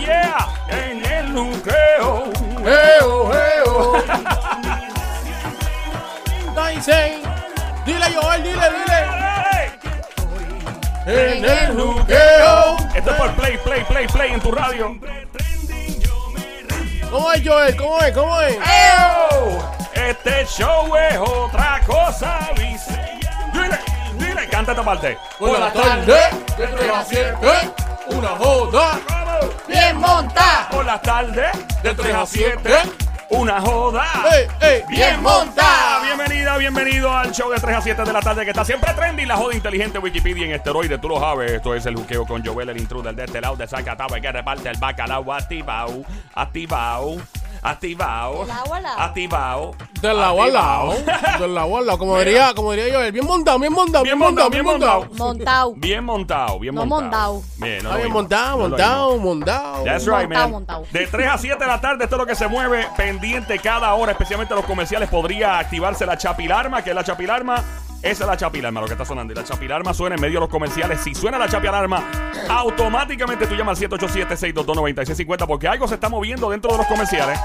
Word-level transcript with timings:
yeah, 0.00 0.54
yeah. 0.68 0.88
En 0.88 1.04
el 1.04 1.32
nucleo. 1.32 2.32
¡Eo, 2.64 3.32
eo! 3.34 4.02
Dicen, 6.74 7.22
dile 7.84 8.06
Joel, 8.12 8.42
dile, 8.42 8.70
dile. 8.70 9.22
En 11.06 11.44
el 11.44 11.80
juqueo. 11.80 12.76
Esto 12.94 13.10
es 13.10 13.16
por 13.16 13.30
Play, 13.32 13.58
Play, 13.58 13.84
Play, 13.84 14.06
Play 14.06 14.32
en 14.32 14.40
tu 14.40 14.50
radio. 14.52 14.96
¿Cómo 17.10 17.32
es 17.32 17.42
Joel? 17.46 17.76
¿Cómo 17.76 18.00
es? 18.00 18.12
¿Cómo 18.12 18.40
es? 18.40 18.56
Este 19.94 20.46
show 20.46 20.96
es 20.96 21.18
otra 21.18 21.80
cosa, 21.86 22.50
dice. 22.56 23.20
Dile, 23.52 23.78
dile, 24.14 24.48
canta 24.48 24.72
esta 24.72 24.82
parte. 24.82 25.18
Por 25.38 25.58
la 25.58 25.72
tarde, 25.72 26.20
de 26.56 26.66
3 26.66 26.90
a 26.92 27.04
7, 27.04 27.36
una 28.08 28.28
joda. 28.28 29.21
Bien 29.66 29.96
monta. 29.96 30.68
Por 30.70 30.84
la 30.84 31.00
tarde, 31.00 31.46
de 31.82 31.94
3 31.94 32.14
a 32.14 32.26
7, 32.26 32.70
una 33.30 33.60
joda. 33.60 34.06
¡Ey, 34.32 34.46
ey! 34.60 34.82
Bien 34.88 35.22
monta. 35.22 36.00
Bienvenida, 36.04 36.56
bienvenido 36.58 37.10
al 37.10 37.32
show 37.32 37.50
de 37.50 37.58
3 37.58 37.76
a 37.76 37.80
7 37.80 38.02
de 38.04 38.12
la 38.12 38.20
tarde 38.20 38.44
que 38.44 38.50
está 38.50 38.64
siempre 38.64 38.92
trendy. 38.94 39.24
La 39.24 39.36
joda 39.36 39.54
inteligente 39.54 39.98
Wikipedia 39.98 40.44
en 40.46 40.52
esteroide, 40.52 40.98
tú 40.98 41.08
lo 41.08 41.18
sabes. 41.18 41.52
Esto 41.52 41.74
es 41.74 41.86
el 41.86 41.96
juqueo 41.96 42.26
con 42.26 42.44
Joel, 42.44 42.68
el 42.68 42.78
intruder 42.78 43.14
de 43.14 43.24
este 43.24 43.40
lado 43.40 43.56
de 43.56 43.66
Zacatau, 43.66 44.08
que 44.20 44.32
reparte 44.32 44.68
el 44.68 44.76
bacalao 44.76 45.32
activado, 45.32 46.02
activado, 46.34 47.16
activado, 47.62 48.40
Del 48.44 48.50
agua 48.50 48.76
al 48.76 48.82
lado. 48.82 49.00
activado. 49.00 49.74
Del 50.02 50.16
lado 50.16 50.42
al 50.42 50.52
lado. 50.52 50.94
Del 51.38 51.54
lado 51.54 51.76
al 51.78 51.86
lado. 51.86 51.98
Como 51.98 52.18
diría, 52.18 52.52
como 52.54 52.72
diría 52.72 52.92
Joel. 52.94 53.12
Bien 53.12 53.24
montado, 53.24 53.58
bien 53.60 53.72
montado, 53.72 54.02
bien 54.04 54.18
montado, 54.18 54.50
bien 54.50 54.64
montado. 54.64 55.06
Montado. 55.16 55.72
Bien 55.76 56.04
montado, 56.04 56.58
bien 56.58 56.74
No 56.74 56.84
montado. 56.86 57.34
montado. 57.34 57.42
Bien, 57.58 57.82
no 57.84 57.96
bien 57.96 58.12
montado, 58.12 58.58
montado, 58.58 59.18
montado. 59.18 59.84
That's 59.84 60.04
right, 60.06 60.22
Montado, 60.22 60.28
man. 60.44 60.50
montado. 60.50 60.86
De 60.90 61.06
3 61.06 61.28
a 61.30 61.38
7 61.38 61.56
de 61.58 61.66
la 61.66 61.80
tarde, 61.80 62.04
esto 62.04 62.16
es 62.16 62.20
lo 62.20 62.26
que 62.26 62.34
se 62.34 62.48
mueve. 62.48 62.86
Pendiente 62.96 63.58
cada 63.60 63.94
hora, 63.94 64.12
especialmente 64.12 64.54
los 64.54 64.64
comerciales, 64.64 65.08
podría 65.08 65.58
activarse 65.60 66.04
la 66.04 66.18
chapilarma. 66.18 66.82
que 66.82 66.90
es 66.90 66.96
la 66.96 67.04
chapilarma? 67.04 67.62
Esa 68.02 68.24
es 68.24 68.28
la 68.28 68.36
chapilarma, 68.36 68.80
lo 68.80 68.86
que 68.86 68.94
está 68.94 69.04
sonando. 69.04 69.32
Y 69.32 69.36
la 69.36 69.44
chapilarma 69.44 69.94
suena 69.94 70.16
en 70.16 70.20
medio 70.20 70.34
de 70.34 70.40
los 70.40 70.48
comerciales. 70.48 71.00
Si 71.00 71.14
suena 71.14 71.38
la 71.38 71.48
chapilarma, 71.48 72.02
automáticamente 72.48 73.46
tú 73.46 73.54
llamas 73.54 73.80
al 73.80 73.90
787-622-9650 73.90 75.46
porque 75.46 75.68
algo 75.68 75.86
se 75.86 75.94
está 75.94 76.08
moviendo 76.08 76.50
dentro 76.50 76.72
de 76.72 76.78
los 76.78 76.86
comerciales. 76.88 77.38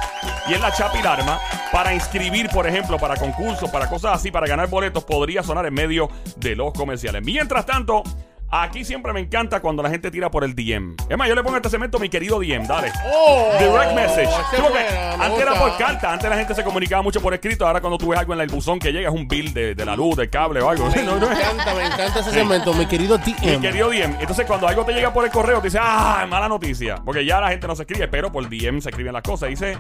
Y 0.47 0.53
es 0.53 0.59
la 0.59 0.72
chapilarma. 0.73 1.39
Para 1.72 1.94
inscribir, 1.94 2.49
por 2.49 2.66
ejemplo, 2.66 2.97
para 2.97 3.17
concursos, 3.17 3.69
para 3.69 3.88
cosas 3.88 4.16
así, 4.16 4.31
para 4.31 4.47
ganar 4.47 4.67
boletos, 4.67 5.03
podría 5.03 5.44
sonar 5.44 5.66
en 5.67 5.75
medio 5.75 6.09
de 6.38 6.55
los 6.55 6.73
comerciales. 6.73 7.23
Mientras 7.23 7.66
tanto, 7.66 8.02
aquí 8.50 8.84
siempre 8.86 9.14
me 9.14 9.20
encanta 9.20 9.59
cuando 9.59 9.84
la 9.84 9.90
gente 9.90 10.09
tira 10.12 10.30
por 10.31 10.44
el 10.44 10.56
DM. 10.56 10.95
Es 11.09 11.17
más, 11.17 11.28
yo 11.28 11.36
le 11.36 11.44
pongo 11.44 11.58
este 11.58 11.70
segmento 11.70 12.00
mi 12.00 12.09
querido 12.09 12.40
DM, 12.40 12.66
dale. 12.67 12.92
Oh, 13.14 13.52
Direct 13.59 13.94
message. 13.94 14.23
ese 14.23 14.31
Sí, 14.56 14.62
porque 14.62 14.70
buena, 14.70 15.17
me 15.17 15.26
antes 15.26 15.42
era 15.42 15.54
por 15.59 15.78
carta, 15.78 16.14
antes 16.14 16.30
la 16.30 16.38
gente 16.38 16.56
se 16.56 16.64
comunicaba 16.64 17.02
mucho 17.02 17.22
por 17.22 17.34
escrito. 17.34 17.66
Ahora 17.67 17.81
cuando 17.81 17.98
tú 17.98 18.09
ves 18.09 18.20
algo 18.20 18.34
en 18.34 18.42
el 18.42 18.48
buzón 18.50 18.80
que 18.80 18.92
llega 18.92 19.09
es 19.09 19.16
un 19.16 19.28
bill 19.28 19.54
de, 19.54 19.76
de 19.76 19.86
la 19.86 19.95
luz, 19.95 20.16
del 20.16 20.30
cable 20.30 20.62
o 20.62 20.70
algo. 20.70 20.89
Me 20.89 21.04
No, 21.04 21.17
encanta, 21.17 21.73
me 21.76 21.86
encanta 21.86 22.20
ese 22.20 22.31
segmento, 22.31 22.73
mi 22.73 22.86
querido 22.86 23.17
Mi 23.20 23.34
TM. 23.34 23.62
querido 23.62 23.89
DM. 23.89 24.17
Entonces, 24.20 24.45
cuando 24.45 24.67
algo 24.67 24.86
te 24.86 24.94
llega 24.94 25.11
por 25.14 25.26
el 25.26 25.32
correo, 25.32 25.59
te 25.59 25.67
dice, 25.67 25.80
ah, 25.82 26.26
mala 26.30 26.48
noticia. 26.48 26.95
Porque 27.04 27.26
ya 27.26 27.39
la 27.42 27.50
gente 27.50 27.67
no 27.67 27.76
se 27.76 27.84
escribe, 27.84 28.08
pero 28.08 28.32
por 28.32 28.48
DM 28.50 28.82
se 28.82 28.89
escriben 28.89 29.14
las 29.14 29.23
cosas. 29.23 29.50
Dice, 29.50 29.78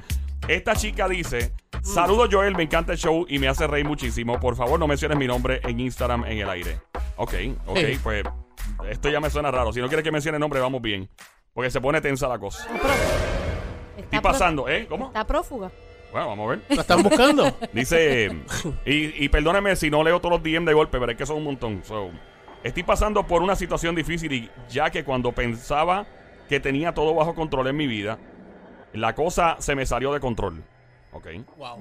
esta 0.47 0.75
chica 0.75 1.07
dice, 1.07 1.53
saludos 1.81 2.29
Joel, 2.31 2.55
me 2.55 2.63
encanta 2.63 2.91
el 2.93 2.97
show 2.97 3.25
y 3.29 3.39
me 3.39 3.47
hace 3.47 3.65
reír 3.67 3.85
muchísimo. 3.85 4.39
Por 4.39 4.55
favor, 4.55 4.79
no 4.79 4.87
menciones 4.87 5.17
mi 5.17 5.27
nombre 5.27 5.61
en 5.63 5.79
Instagram 5.79 6.25
en 6.25 6.39
el 6.39 6.49
aire. 6.49 6.79
Ok, 7.17 7.33
ok, 7.65 7.79
pues 8.03 8.23
esto 8.89 9.09
ya 9.09 9.19
me 9.19 9.29
suena 9.29 9.51
raro. 9.51 9.71
Si 9.73 9.79
no 9.81 9.87
quieres 9.87 10.03
que 10.03 10.11
mencione 10.11 10.37
el 10.37 10.39
nombre, 10.39 10.59
vamos 10.59 10.81
bien. 10.81 11.09
Porque 11.53 11.71
se 11.71 11.81
pone 11.81 12.01
tensa 12.01 12.27
la 12.27 12.37
cosa. 12.37 12.67
Estoy 13.97 14.03
Está 14.03 14.21
pasando, 14.21 14.69
¿eh? 14.69 14.85
¿Cómo? 14.87 15.07
Está 15.07 15.25
prófuga. 15.25 15.71
Bueno, 16.11 16.27
vamos 16.27 16.47
a 16.47 16.49
ver. 16.51 16.61
¿La 16.69 16.81
están 16.81 17.03
buscando? 17.03 17.57
Dice, 17.73 18.31
y, 18.85 19.25
y 19.25 19.29
perdóneme 19.29 19.75
si 19.75 19.89
no 19.89 20.03
leo 20.03 20.19
todos 20.19 20.39
los 20.39 20.43
DM 20.43 20.65
de 20.65 20.73
golpe, 20.73 20.99
pero 20.99 21.11
es 21.11 21.17
que 21.17 21.25
son 21.25 21.37
un 21.37 21.43
montón. 21.43 21.83
So, 21.83 22.11
estoy 22.63 22.83
pasando 22.83 23.25
por 23.25 23.41
una 23.41 23.55
situación 23.55 23.95
difícil 23.95 24.31
y 24.31 24.49
ya 24.69 24.89
que 24.89 25.03
cuando 25.03 25.31
pensaba 25.31 26.05
que 26.47 26.59
tenía 26.59 26.93
todo 26.93 27.13
bajo 27.13 27.35
control 27.35 27.67
en 27.67 27.75
mi 27.75 27.87
vida, 27.87 28.19
la 28.93 29.15
cosa 29.15 29.57
se 29.59 29.75
me 29.75 29.85
salió 29.85 30.13
de 30.13 30.19
control. 30.19 30.63
Ok. 31.11 31.27
Wow. 31.57 31.77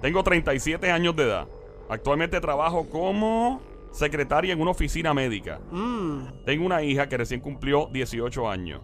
Tengo 0.00 0.24
37 0.24 0.90
años 0.90 1.14
de 1.14 1.24
edad. 1.24 1.46
Actualmente 1.88 2.40
trabajo 2.40 2.88
como 2.88 3.60
secretaria 3.90 4.52
en 4.52 4.60
una 4.60 4.70
oficina 4.70 5.14
médica. 5.14 5.60
Mm. 5.70 6.44
Tengo 6.44 6.66
una 6.66 6.82
hija 6.82 7.08
que 7.08 7.16
recién 7.16 7.40
cumplió 7.40 7.88
18 7.92 8.48
años. 8.48 8.80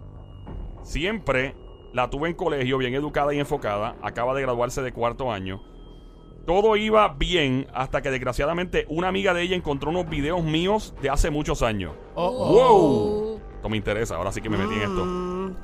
Siempre 0.83 1.55
la 1.93 2.11
tuve 2.11 2.29
en 2.29 2.35
colegio, 2.35 2.79
bien 2.79 2.95
educada 2.95 3.35
y 3.35 3.39
enfocada. 3.39 3.97
Acaba 4.03 4.35
de 4.35 4.43
graduarse 4.43 4.83
de 4.83 4.93
cuarto 4.93 5.33
año. 5.33 5.63
Todo 6.47 6.77
iba 6.77 7.09
bien 7.09 7.67
hasta 7.75 8.03
que 8.03 8.11
desgraciadamente 8.11 8.87
una 8.89 9.09
amiga 9.09 9.35
de 9.35 9.43
ella 9.43 9.57
encontró 9.57 9.91
unos 9.91 10.09
videos 10.09 10.45
míos 10.45 10.95
de 11.03 11.11
hace 11.11 11.31
muchos 11.31 11.63
años. 11.63 11.93
Oh, 12.15 12.27
oh. 12.27 12.53
¡Wow! 12.53 13.41
Esto 13.57 13.69
me 13.69 13.77
interesa, 13.77 14.17
ahora 14.17 14.31
sí 14.31 14.41
que 14.41 14.49
me 14.49 14.57
metí 14.57 14.75
en 14.75 14.83
esto. 14.83 15.05
Mm. 15.05 15.57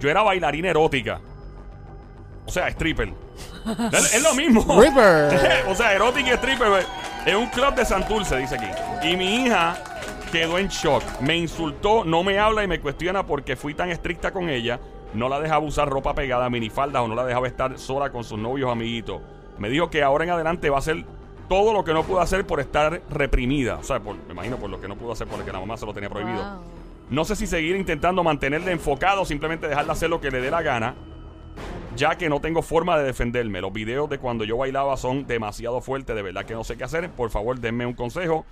Yo 0.00 0.10
era 0.10 0.22
bailarina 0.22 0.68
erótica. 0.68 1.20
O 2.46 2.50
sea, 2.50 2.68
stripper. 2.68 3.08
es, 3.92 4.14
es 4.14 4.22
lo 4.22 4.34
mismo. 4.34 4.62
O 5.68 5.74
sea, 5.74 5.94
erótica 5.94 6.28
y 6.28 6.32
stripper. 6.32 6.84
En 7.26 7.36
un 7.36 7.46
club 7.48 7.74
de 7.74 7.84
Santurce, 7.84 8.36
dice 8.38 8.54
aquí. 8.54 9.08
Y 9.08 9.16
mi 9.16 9.44
hija 9.44 9.76
quedó 10.32 10.58
en 10.58 10.68
shock. 10.68 11.02
Me 11.20 11.36
insultó, 11.36 12.04
no 12.04 12.22
me 12.22 12.38
habla 12.38 12.62
y 12.64 12.68
me 12.68 12.80
cuestiona 12.80 13.26
porque 13.26 13.56
fui 13.56 13.74
tan 13.74 13.90
estricta 13.90 14.30
con 14.32 14.48
ella. 14.48 14.78
No 15.12 15.28
la 15.28 15.40
dejaba 15.40 15.64
usar 15.64 15.88
ropa 15.88 16.14
pegada, 16.14 16.48
minifaldas 16.50 17.02
o 17.02 17.08
no 17.08 17.14
la 17.14 17.24
dejaba 17.24 17.46
estar 17.48 17.78
sola 17.78 18.10
con 18.10 18.22
sus 18.24 18.38
novios 18.38 18.70
amiguitos. 18.70 19.20
Me 19.58 19.68
dijo 19.68 19.90
que 19.90 20.02
ahora 20.02 20.24
en 20.24 20.30
adelante 20.30 20.70
va 20.70 20.76
a 20.76 20.78
hacer 20.80 21.04
todo 21.48 21.72
lo 21.72 21.84
que 21.84 21.92
no 21.92 22.02
pudo 22.04 22.20
hacer 22.20 22.46
por 22.46 22.60
estar 22.60 23.02
reprimida. 23.10 23.76
O 23.76 23.82
sea, 23.82 23.98
por- 24.00 24.16
me 24.16 24.32
imagino 24.32 24.56
por 24.56 24.70
lo 24.70 24.80
que 24.80 24.88
no 24.88 24.96
pudo 24.96 25.12
hacer 25.12 25.26
porque 25.26 25.50
la 25.52 25.60
mamá 25.60 25.76
se 25.76 25.86
lo 25.86 25.94
tenía 25.94 26.10
prohibido. 26.10 26.36
Wow. 26.38 26.60
No 27.10 27.24
sé 27.24 27.36
si 27.36 27.46
seguir 27.46 27.76
intentando 27.76 28.22
mantenerle 28.24 28.72
enfocado 28.72 29.22
o 29.22 29.24
simplemente 29.24 29.68
dejarla 29.68 29.92
hacer 29.92 30.10
lo 30.10 30.20
que 30.20 30.30
le 30.30 30.40
dé 30.40 30.50
la 30.50 30.62
gana, 30.62 30.94
ya 31.96 32.16
que 32.16 32.28
no 32.28 32.40
tengo 32.40 32.62
forma 32.62 32.98
de 32.98 33.04
defenderme. 33.04 33.60
Los 33.60 33.72
videos 33.72 34.08
de 34.08 34.18
cuando 34.18 34.44
yo 34.44 34.56
bailaba 34.56 34.96
son 34.96 35.26
demasiado 35.26 35.80
fuertes, 35.80 36.14
de 36.14 36.22
verdad 36.22 36.44
que 36.44 36.54
no 36.54 36.64
sé 36.64 36.76
qué 36.76 36.84
hacer. 36.84 37.10
Por 37.10 37.30
favor, 37.30 37.58
denme 37.58 37.86
un 37.86 37.94
consejo. 37.94 38.46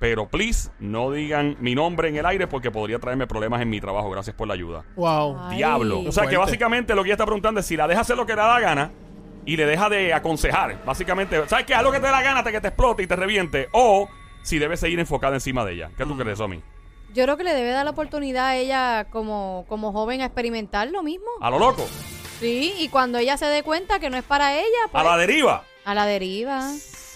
Pero 0.00 0.28
please, 0.28 0.70
no 0.80 1.10
digan 1.10 1.56
mi 1.60 1.74
nombre 1.74 2.08
en 2.08 2.16
el 2.16 2.26
aire 2.26 2.46
porque 2.46 2.70
podría 2.70 2.98
traerme 2.98 3.26
problemas 3.26 3.62
en 3.62 3.70
mi 3.70 3.80
trabajo. 3.80 4.10
Gracias 4.10 4.34
por 4.36 4.48
la 4.48 4.54
ayuda. 4.54 4.84
Wow. 4.96 5.36
Ay. 5.40 5.56
Diablo. 5.58 6.00
O 6.00 6.12
sea 6.12 6.26
que 6.26 6.36
básicamente 6.36 6.94
lo 6.94 7.02
que 7.02 7.08
ella 7.08 7.14
está 7.14 7.24
preguntando 7.24 7.60
es 7.60 7.66
si 7.66 7.76
la 7.76 7.86
deja 7.86 8.00
hacer 8.00 8.16
lo 8.16 8.26
que 8.26 8.34
le 8.34 8.42
da 8.42 8.48
la 8.48 8.60
gana 8.60 8.90
y 9.46 9.56
le 9.56 9.66
deja 9.66 9.88
de 9.88 10.12
aconsejar. 10.12 10.84
Básicamente, 10.84 11.46
¿sabes 11.48 11.64
qué? 11.64 11.74
Haz 11.74 11.82
lo 11.82 11.92
que 11.92 12.00
te 12.00 12.06
dé 12.06 12.12
la 12.12 12.22
gana 12.22 12.38
hasta 12.40 12.52
que 12.52 12.60
te 12.60 12.68
explote 12.68 13.02
y 13.02 13.06
te 13.06 13.16
reviente. 13.16 13.68
O 13.72 14.08
si 14.42 14.58
debe 14.58 14.76
seguir 14.76 14.98
enfocada 14.98 15.34
encima 15.34 15.64
de 15.64 15.74
ella. 15.74 15.90
¿Qué 15.96 16.04
tú 16.04 16.16
crees, 16.16 16.38
Somi? 16.38 16.60
Yo 17.14 17.22
creo 17.22 17.36
que 17.36 17.44
le 17.44 17.54
debe 17.54 17.70
dar 17.70 17.84
la 17.84 17.92
oportunidad 17.92 18.46
a 18.46 18.56
ella 18.56 19.06
como, 19.10 19.64
como 19.68 19.92
joven 19.92 20.20
a 20.20 20.26
experimentar 20.26 20.90
lo 20.90 21.02
mismo. 21.02 21.26
A 21.40 21.48
lo 21.48 21.58
loco. 21.58 21.86
Sí, 22.44 22.74
y 22.78 22.88
cuando 22.88 23.16
ella 23.18 23.38
se 23.38 23.46
dé 23.46 23.62
cuenta 23.62 23.98
que 23.98 24.10
no 24.10 24.18
es 24.18 24.24
para 24.24 24.54
ella, 24.54 24.64
A 24.86 24.88
pues 24.92 25.04
la 25.04 25.16
deriva. 25.16 25.64
a 25.84 25.94
la 25.94 26.04
deriva. 26.04 26.70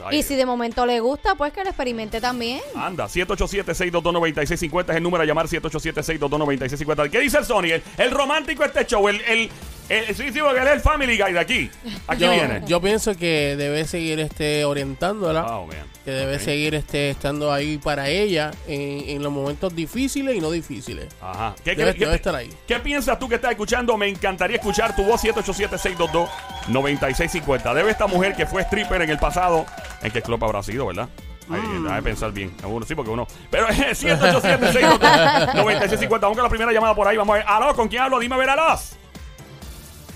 Ay, 0.07 0.19
Y 0.19 0.23
si 0.23 0.37
de 0.37 0.47
momento 0.47 0.87
le 0.87 1.01
gusta, 1.01 1.35
pues 1.35 1.53
que 1.53 1.63
lo 1.65 1.69
experimente 1.71 2.21
también. 2.21 2.61
Anda, 2.75 3.09
787-622-9650 3.09 4.91
es 4.91 4.97
el 4.97 5.03
número 5.03 5.23
a 5.23 5.27
llamar, 5.27 5.47
787-622-9650. 5.49 7.11
¿Qué 7.11 7.21
dice 7.21 7.39
el 7.39 7.45
Sony? 7.45 7.65
El, 7.65 7.83
el 7.99 8.11
romántico 8.11 8.65
este 8.65 8.87
show, 8.87 9.07
el, 9.09 9.21
el, 9.23 9.51
el, 9.89 10.15
sí, 10.15 10.31
sí, 10.33 10.39
porque 10.41 10.61
él 10.61 10.67
es 10.69 10.75
el 10.75 10.81
Family 10.81 11.19
Guy 11.19 11.33
de 11.33 11.41
aquí. 11.41 11.71
Aquí 12.07 12.21
Yo, 12.23 12.31
viene. 12.31 12.63
yo 12.67 12.81
pienso 12.81 13.17
que 13.17 13.57
debe 13.57 13.85
seguir 13.87 14.21
este 14.21 14.65
orientándola. 14.65 15.45
Oh. 15.47 15.69
Que 16.05 16.11
debe 16.13 16.39
seguir 16.39 16.75
este 16.75 17.11
estando 17.11 17.53
ahí 17.53 17.77
para 17.79 18.09
ella 18.09 18.51
en, 18.67 19.11
en 19.11 19.23
los 19.23 19.31
momentos 19.33 19.75
difíciles 19.77 20.35
y 20.37 20.41
no 20.41 20.51
difíciles. 20.51 21.09
Ajá. 21.21 21.55
¿Qué, 21.63 21.77
Debe- 21.77 21.93
qué- 21.95 22.05
debe 22.07 22.15
estar 22.17 22.35
ahí. 22.35 22.49
¿Qué 22.67 22.81
piensas 22.81 23.19
tú 23.19 23.29
que 23.29 23.35
estás 23.35 23.51
escuchando? 23.51 23.95
Me 23.99 24.09
encantaría 24.09 24.57
escuchar 24.57 24.97
tu 24.97 25.05
voz 25.05 25.23
787-622-9650. 25.25 27.75
Debe 27.75 27.91
esta 27.91 28.07
mujer 28.07 28.35
que 28.35 28.47
fue 28.47 28.63
stripper 28.63 29.03
en 29.03 29.11
el 29.11 29.19
pasado. 29.19 29.67
¿En 30.03 30.11
qué 30.11 30.23
club 30.23 30.43
habrá 30.45 30.63
sido, 30.63 30.87
verdad? 30.87 31.09
Ay, 31.51 31.61
Mm. 31.61 31.83
déjame 31.85 32.03
pensar 32.03 32.33
bien. 32.33 32.53
Uno, 32.65 32.85
sí, 32.87 32.95
porque 32.95 33.11
uno. 33.11 33.27
Pero 33.51 33.69
es 33.69 34.03
787-622-9650. 34.05 36.21
Vamos 36.21 36.37
con 36.37 36.45
la 36.45 36.51
primera 36.51 36.73
llamada 36.73 36.95
por 36.95 37.09
ahí. 37.09 37.17
Vamos 37.17 37.35
a 37.35 37.39
ver. 37.39 37.47
Aló, 37.49 37.75
¿con 37.75 37.89
quién 37.89 38.03
hablo? 38.03 38.19
Dime 38.19 38.35
a 38.35 38.39
ver, 38.39 38.51
aló. 38.51 38.79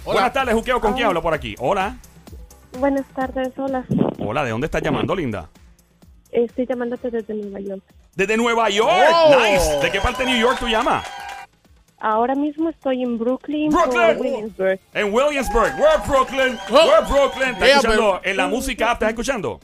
Buenas 0.05 0.33
tardes, 0.33 0.55
Juqueo. 0.55 0.81
¿Con 0.81 0.95
quién 0.95 1.07
hablo 1.07 1.23
por 1.23 1.35
aquí? 1.35 1.55
Hola. 1.59 1.97
Buenas 2.79 3.07
tardes, 3.15 3.53
hola. 3.59 3.85
Hola, 4.19 4.45
¿de 4.45 4.51
dónde 4.51 4.67
estás 4.67 4.83
llamando, 4.83 5.15
linda? 5.15 5.49
Estoy 6.31 6.67
llamándote 6.67 7.11
desde 7.11 7.35
Nueva 7.35 7.61
York. 7.61 7.83
Desde 8.15 8.37
Nueva 8.37 8.69
York. 8.71 8.91
Oh. 9.15 9.37
Nice. 9.39 9.79
¿De 9.83 9.91
qué 9.91 10.01
parte 10.01 10.25
de 10.25 10.31
New 10.31 10.41
York 10.41 10.57
tú 10.59 10.67
llamas? 10.69 11.07
Ahora 11.99 12.35
mismo 12.35 12.69
estoy 12.71 13.03
en 13.03 13.17
Brooklyn, 13.19 13.71
Brooklyn. 13.71 14.19
Williamsburg. 14.19 14.81
En 14.95 15.15
Williamsburg. 15.15 15.73
We're 15.79 15.99
Brooklyn. 16.09 16.59
Oh. 16.71 16.73
We're 16.75 17.07
Brooklyn. 17.09 17.49
¿Estás 17.51 17.69
Yeah, 17.69 17.77
escuchando 17.77 18.21
en 18.25 18.37
la 18.37 18.47
música? 18.49 18.87
app? 18.91 18.95
¿Estás 18.95 19.11
escuchando? 19.11 19.61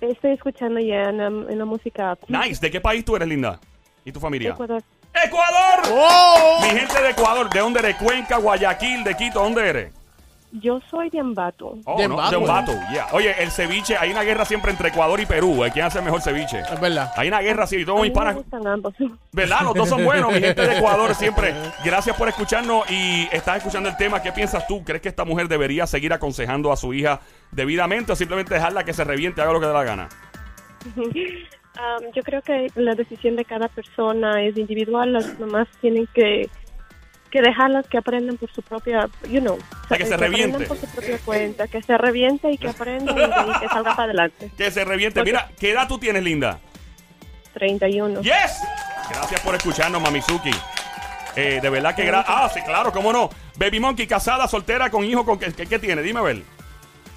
Estoy 0.00 0.32
escuchando 0.32 0.78
ya 0.80 1.04
en 1.04 1.16
la, 1.18 1.26
en 1.26 1.58
la 1.58 1.64
música. 1.64 2.16
Nice. 2.28 2.60
¿De 2.60 2.70
qué 2.70 2.80
país 2.80 3.04
tú 3.04 3.16
eres, 3.16 3.26
linda? 3.26 3.58
¿Y 4.04 4.12
tu 4.12 4.20
familia? 4.20 4.50
Ecuador. 4.50 4.82
Ecuador! 5.22 5.82
¡Oh! 5.92 6.60
Mi 6.62 6.68
gente 6.78 7.00
de 7.02 7.10
Ecuador, 7.10 7.48
¿de 7.50 7.60
dónde 7.60 7.80
eres? 7.80 7.96
Cuenca, 7.96 8.36
Guayaquil, 8.38 9.04
de 9.04 9.14
Quito, 9.16 9.40
¿dónde 9.40 9.68
eres? 9.68 9.92
Yo 10.60 10.80
soy 10.88 11.10
de 11.10 11.18
Ambato. 11.18 11.76
Oh, 11.84 11.98
De 11.98 12.06
no, 12.06 12.14
Ambato. 12.14 12.30
de 12.30 12.36
Ambato, 12.36 12.72
yeah. 12.92 13.08
Oye, 13.10 13.34
el 13.42 13.50
ceviche, 13.50 13.96
hay 13.96 14.12
una 14.12 14.22
guerra 14.22 14.44
siempre 14.44 14.70
entre 14.70 14.90
Ecuador 14.90 15.18
y 15.20 15.26
Perú. 15.26 15.64
¿eh? 15.64 15.70
¿Quién 15.72 15.84
hace 15.84 15.98
el 15.98 16.04
mejor 16.04 16.22
ceviche? 16.22 16.60
Es 16.60 16.80
verdad. 16.80 17.12
Hay 17.16 17.26
una 17.26 17.40
guerra 17.40 17.64
así, 17.64 17.76
y 17.78 17.84
todos 17.84 18.00
mis 18.02 18.12
panas. 18.12 18.36
gustan 18.36 18.64
ambos. 18.66 18.94
¿Verdad? 19.32 19.62
Los 19.62 19.74
dos 19.74 19.88
son 19.88 20.04
buenos, 20.04 20.32
mi 20.32 20.38
gente 20.40 20.62
de 20.64 20.76
Ecuador 20.78 21.12
siempre. 21.16 21.52
Gracias 21.84 22.16
por 22.16 22.28
escucharnos 22.28 22.88
y 22.88 23.28
estás 23.32 23.56
escuchando 23.56 23.88
el 23.88 23.96
tema. 23.96 24.22
¿Qué 24.22 24.30
piensas 24.30 24.64
tú? 24.68 24.84
¿Crees 24.84 25.02
que 25.02 25.08
esta 25.08 25.24
mujer 25.24 25.48
debería 25.48 25.88
seguir 25.88 26.12
aconsejando 26.12 26.70
a 26.70 26.76
su 26.76 26.94
hija 26.94 27.18
debidamente 27.50 28.12
o 28.12 28.16
simplemente 28.16 28.54
dejarla 28.54 28.84
que 28.84 28.92
se 28.92 29.02
reviente, 29.02 29.42
haga 29.42 29.52
lo 29.52 29.60
que 29.60 29.66
dé 29.66 29.72
la 29.72 29.82
gana? 29.84 30.08
Um, 31.76 32.12
yo 32.12 32.22
creo 32.22 32.40
que 32.42 32.68
la 32.76 32.94
decisión 32.94 33.36
de 33.36 33.44
cada 33.44 33.68
persona 33.68 34.42
es 34.42 34.56
individual. 34.56 35.12
Las 35.12 35.38
mamás 35.40 35.66
tienen 35.80 36.06
que, 36.14 36.48
que 37.30 37.42
dejarlas 37.42 37.86
que 37.88 37.98
aprendan 37.98 38.36
por 38.36 38.52
su 38.52 38.62
propia, 38.62 39.08
you 39.28 39.40
know. 39.40 39.58
sea, 39.88 39.98
que 39.98 40.06
se 40.06 40.16
reviente. 40.16 40.66
por 40.66 40.76
su 40.76 40.86
propia 40.86 41.18
cuenta, 41.24 41.66
que 41.66 41.82
se 41.82 41.98
reviente 41.98 42.50
y 42.50 42.58
que 42.58 42.68
aprendan 42.68 43.16
y, 43.16 43.60
que 43.60 43.68
salga 43.72 43.96
para 43.96 44.04
adelante. 44.04 44.50
Que 44.56 44.70
se 44.70 44.84
reviente. 44.84 45.22
Mira, 45.24 45.50
¿qué 45.58 45.72
edad 45.72 45.88
tú 45.88 45.98
tienes, 45.98 46.22
linda? 46.22 46.60
31. 47.54 48.20
¡Yes! 48.22 48.60
Gracias 49.10 49.40
por 49.40 49.54
escucharnos, 49.54 50.00
Mamizuki. 50.00 50.50
Eh, 51.36 51.58
de 51.60 51.70
verdad 51.70 51.94
que 51.94 52.04
gra 52.04 52.24
Ah, 52.26 52.48
sí, 52.52 52.60
claro, 52.62 52.92
cómo 52.92 53.12
no. 53.12 53.30
Baby 53.56 53.80
Monkey, 53.80 54.06
casada, 54.06 54.46
soltera, 54.46 54.90
con 54.90 55.04
hijo, 55.04 55.24
con 55.24 55.38
¿qué, 55.38 55.52
qué, 55.52 55.78
tiene? 55.78 56.02
Dime, 56.02 56.20
a 56.20 56.22
ver. 56.22 56.42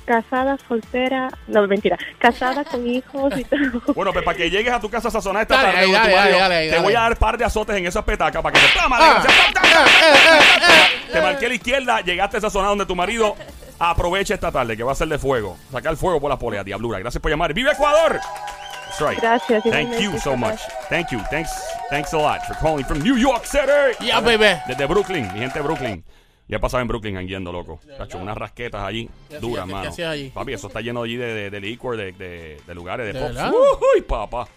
Casada, 0.07 0.57
soltera, 0.69 1.27
no, 1.47 1.67
mentira, 1.67 1.97
casada 2.17 2.63
con 2.63 2.87
hijos 2.87 3.33
y 3.37 3.43
todo. 3.43 3.81
Bueno, 3.93 4.13
pues 4.13 4.23
para 4.23 4.37
que 4.37 4.49
llegues 4.49 4.71
a 4.73 4.79
tu 4.79 4.89
casa 4.89 5.11
sazonada 5.11 5.41
esta 5.43 5.57
Dale, 5.57 5.67
tarde 5.67 5.79
ahí, 5.85 5.91
dale, 5.91 6.13
dale, 6.13 6.31
dale, 6.39 6.59
te 6.61 6.69
dale. 6.71 6.81
voy 6.81 6.93
a 6.95 7.01
dar 7.01 7.17
par 7.17 7.37
de 7.37 7.43
azotes 7.43 7.75
en 7.75 7.85
esas 7.85 8.05
petacas 8.05 8.41
para 8.41 8.53
que 8.53 8.65
te 8.65 8.79
¡Toma, 8.79 8.97
Ah, 8.99 9.23
eh, 9.27 9.29
eh, 9.63 10.39
eh, 11.09 11.11
Te 11.11 11.21
marqué 11.21 11.45
a 11.45 11.49
la 11.49 11.55
izquierda, 11.55 12.01
llegaste 12.01 12.37
a 12.37 12.39
esa 12.39 12.49
zona 12.49 12.69
donde 12.69 12.85
tu 12.85 12.95
marido 12.95 13.35
aprovecha 13.79 14.33
esta 14.33 14.49
tarde, 14.49 14.77
que 14.77 14.83
va 14.83 14.93
a 14.93 14.95
ser 14.95 15.09
de 15.09 15.19
fuego. 15.19 15.57
Sacar 15.73 15.97
fuego 15.97 16.21
por 16.21 16.29
la 16.29 16.39
polea, 16.39 16.63
diablura. 16.63 16.99
Gracias 16.99 17.21
por 17.21 17.29
llamar. 17.29 17.53
¡Viva 17.53 17.73
Ecuador! 17.73 18.19
That's 18.87 19.01
right. 19.01 19.19
Gracias, 19.21 19.63
Thank 19.63 19.99
you 19.99 20.17
so 20.19 20.37
much. 20.37 20.59
Thank 20.89 21.09
you. 21.11 21.19
Thanks, 21.29 21.51
thanks 21.89 22.13
a 22.13 22.17
lot 22.17 22.39
for 22.47 22.55
calling 22.55 22.85
from 22.85 22.99
New 23.03 23.17
York 23.17 23.45
City. 23.45 23.93
Yeah, 23.99 24.21
baby. 24.21 24.57
Desde 24.67 24.85
Brooklyn, 24.87 25.29
mi 25.33 25.39
gente 25.39 25.59
de 25.59 25.63
Brooklyn. 25.63 26.03
Ya 26.47 26.57
he 26.57 26.59
pasado 26.59 26.81
en 26.81 26.87
Brooklyn 26.87 27.17
hangueando, 27.17 27.51
loco. 27.51 27.79
Tacho, 27.97 28.17
unas 28.19 28.37
rasquetas 28.37 28.81
allí, 28.81 29.09
¿Qué 29.29 29.39
duras, 29.39 29.65
qué 29.65 29.71
mano. 29.73 29.89
hacías 29.89 30.09
allí? 30.11 30.29
Papi, 30.29 30.53
eso 30.53 30.67
está 30.67 30.79
lleno 30.81 31.03
allí 31.03 31.17
de, 31.17 31.33
de, 31.33 31.49
de 31.49 31.59
licor, 31.59 31.97
de, 31.97 32.13
de, 32.13 32.57
de 32.65 32.75
lugares, 32.75 33.05
de, 33.05 33.13
¿De 33.13 33.19
pop. 33.19 33.27
verdad? 33.29 33.51
Uy, 33.95 34.01
papá. 34.01 34.47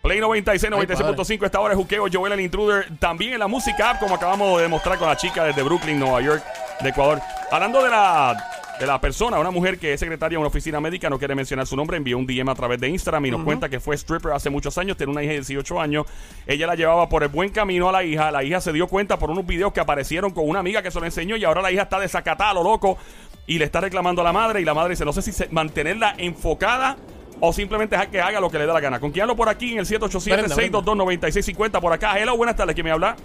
Play 0.00 0.20
96, 0.20 0.72
Ay, 0.72 0.86
96.5. 0.86 1.44
Esta 1.46 1.60
hora 1.60 1.72
es 1.74 1.78
Juqueo, 1.78 2.06
Joel 2.12 2.32
el 2.34 2.40
Intruder. 2.40 2.86
También 2.98 3.34
en 3.34 3.38
la 3.38 3.46
música 3.46 3.90
app, 3.90 4.00
como 4.00 4.14
acabamos 4.14 4.56
de 4.56 4.64
demostrar 4.64 4.98
con 4.98 5.08
la 5.08 5.16
chica 5.16 5.44
desde 5.44 5.62
Brooklyn, 5.62 5.98
Nueva 5.98 6.20
York, 6.20 6.42
de 6.80 6.88
Ecuador. 6.90 7.20
Hablando 7.50 7.82
de 7.82 7.90
la, 7.90 8.36
de 8.80 8.86
la 8.86 9.00
persona, 9.00 9.38
una 9.38 9.50
mujer 9.52 9.78
que 9.78 9.92
es 9.92 10.00
secretaria 10.00 10.34
de 10.36 10.40
una 10.40 10.48
oficina 10.48 10.80
médica, 10.80 11.08
no 11.08 11.18
quiere 11.18 11.34
mencionar 11.36 11.66
su 11.66 11.76
nombre, 11.76 11.96
envió 11.96 12.18
un 12.18 12.26
DM 12.26 12.48
a 12.48 12.54
través 12.56 12.80
de 12.80 12.88
Instagram 12.88 13.26
y 13.26 13.30
nos 13.30 13.44
cuenta 13.44 13.68
que 13.68 13.78
fue 13.78 13.94
stripper 13.96 14.32
hace 14.32 14.50
muchos 14.50 14.76
años, 14.78 14.96
tiene 14.96 15.12
una 15.12 15.22
hija 15.22 15.30
de 15.32 15.38
18 15.38 15.80
años. 15.80 16.06
Ella 16.46 16.66
la 16.66 16.74
llevaba 16.74 17.08
por 17.08 17.22
el 17.22 17.28
buen 17.28 17.50
camino 17.50 17.88
a 17.88 17.92
la 17.92 18.02
hija. 18.02 18.30
La 18.32 18.42
hija 18.42 18.60
se 18.60 18.72
dio 18.72 18.88
cuenta 18.88 19.16
por 19.18 19.30
unos 19.30 19.46
videos 19.46 19.72
que 19.72 19.80
aparecieron 19.80 20.32
con 20.32 20.48
una 20.48 20.58
amiga 20.58 20.82
que 20.82 20.90
se 20.90 20.98
lo 20.98 21.06
enseñó 21.06 21.36
y 21.36 21.44
ahora 21.44 21.62
la 21.62 21.70
hija 21.70 21.82
está 21.82 22.00
desacatada, 22.00 22.52
lo 22.54 22.64
loco, 22.64 22.98
y 23.46 23.58
le 23.58 23.64
está 23.66 23.80
reclamando 23.80 24.22
a 24.22 24.24
la 24.24 24.32
madre. 24.32 24.60
Y 24.60 24.64
la 24.64 24.74
madre 24.74 24.90
dice: 24.90 25.04
No 25.04 25.12
sé 25.12 25.22
si 25.22 25.30
se- 25.32 25.48
mantenerla 25.50 26.14
enfocada 26.18 26.96
o 27.40 27.52
simplemente 27.52 27.94
dejar 27.94 28.10
que 28.10 28.20
haga 28.20 28.40
lo 28.40 28.50
que 28.50 28.58
le 28.58 28.66
dé 28.66 28.72
la 28.72 28.80
gana. 28.80 28.98
¿Con 29.00 29.12
quién 29.12 29.22
hablo 29.22 29.36
por 29.36 29.48
aquí 29.48 29.72
en 29.72 29.78
el 29.78 29.86
787-622-9650? 29.86 31.80
Por 31.80 31.92
acá. 31.92 32.18
Hello, 32.18 32.36
buenas 32.36 32.56
tardes. 32.56 32.74
¿Quién 32.74 32.84
me 32.86 32.90
habla? 32.90 33.16